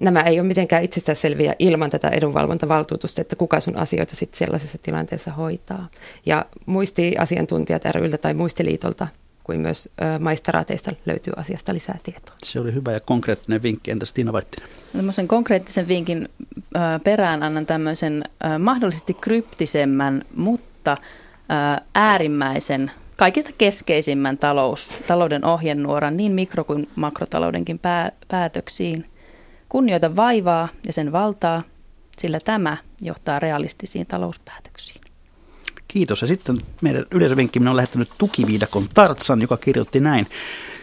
[0.00, 5.32] Nämä ei ole mitenkään itsestäänselviä ilman tätä edunvalvontavaltuutusta, että kuka sun asioita sitten sellaisessa tilanteessa
[5.32, 5.88] hoitaa.
[6.26, 9.08] Ja muistiasiantuntijat ryltä tai muistiliitolta
[9.44, 9.88] kuin myös
[10.18, 12.34] maisteraateista löytyy asiasta lisää tietoa.
[12.42, 13.90] Se oli hyvä ja konkreettinen vinkki.
[13.90, 14.68] Entäs Tiina Vaittinen?
[14.96, 16.28] Tämmöisen konkreettisen vinkin
[17.04, 18.24] perään annan tämmöisen
[18.58, 20.96] mahdollisesti kryptisemmän, mutta
[21.94, 29.06] äärimmäisen kaikista keskeisimmän talous, talouden ohjenuoran niin mikro- kuin makrotaloudenkin pää, päätöksiin.
[29.70, 31.62] Kunnioita vaivaa ja sen valtaa,
[32.18, 35.00] sillä tämä johtaa realistisiin talouspäätöksiin.
[35.88, 36.22] Kiitos.
[36.22, 40.26] Ja sitten meidän yleisövinkkimme on lähettänyt tukiviidakon Tartsan, joka kirjoitti näin.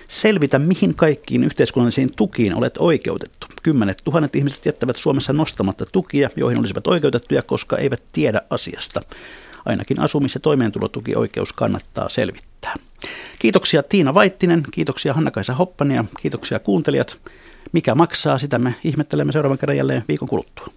[0.08, 3.48] Selvitä, mihin kaikkiin yhteiskunnallisiin tukiin olet oikeutettu.
[3.64, 9.02] Kymmenet tuhannet ihmiset jättävät Suomessa nostamatta tukia, joihin olisivat oikeutettuja, koska eivät tiedä asiasta.
[9.66, 12.76] Ainakin asumis- ja toimeentulotukioikeus kannattaa selvittää.
[13.40, 17.20] Kiitoksia Tiina Vaittinen, kiitoksia Hanna-Kaisa Hoppani ja kiitoksia kuuntelijat.
[17.72, 20.68] Mikä maksaa, sitä me ihmettelemme seuraavan kerran jälleen viikon kuluttua.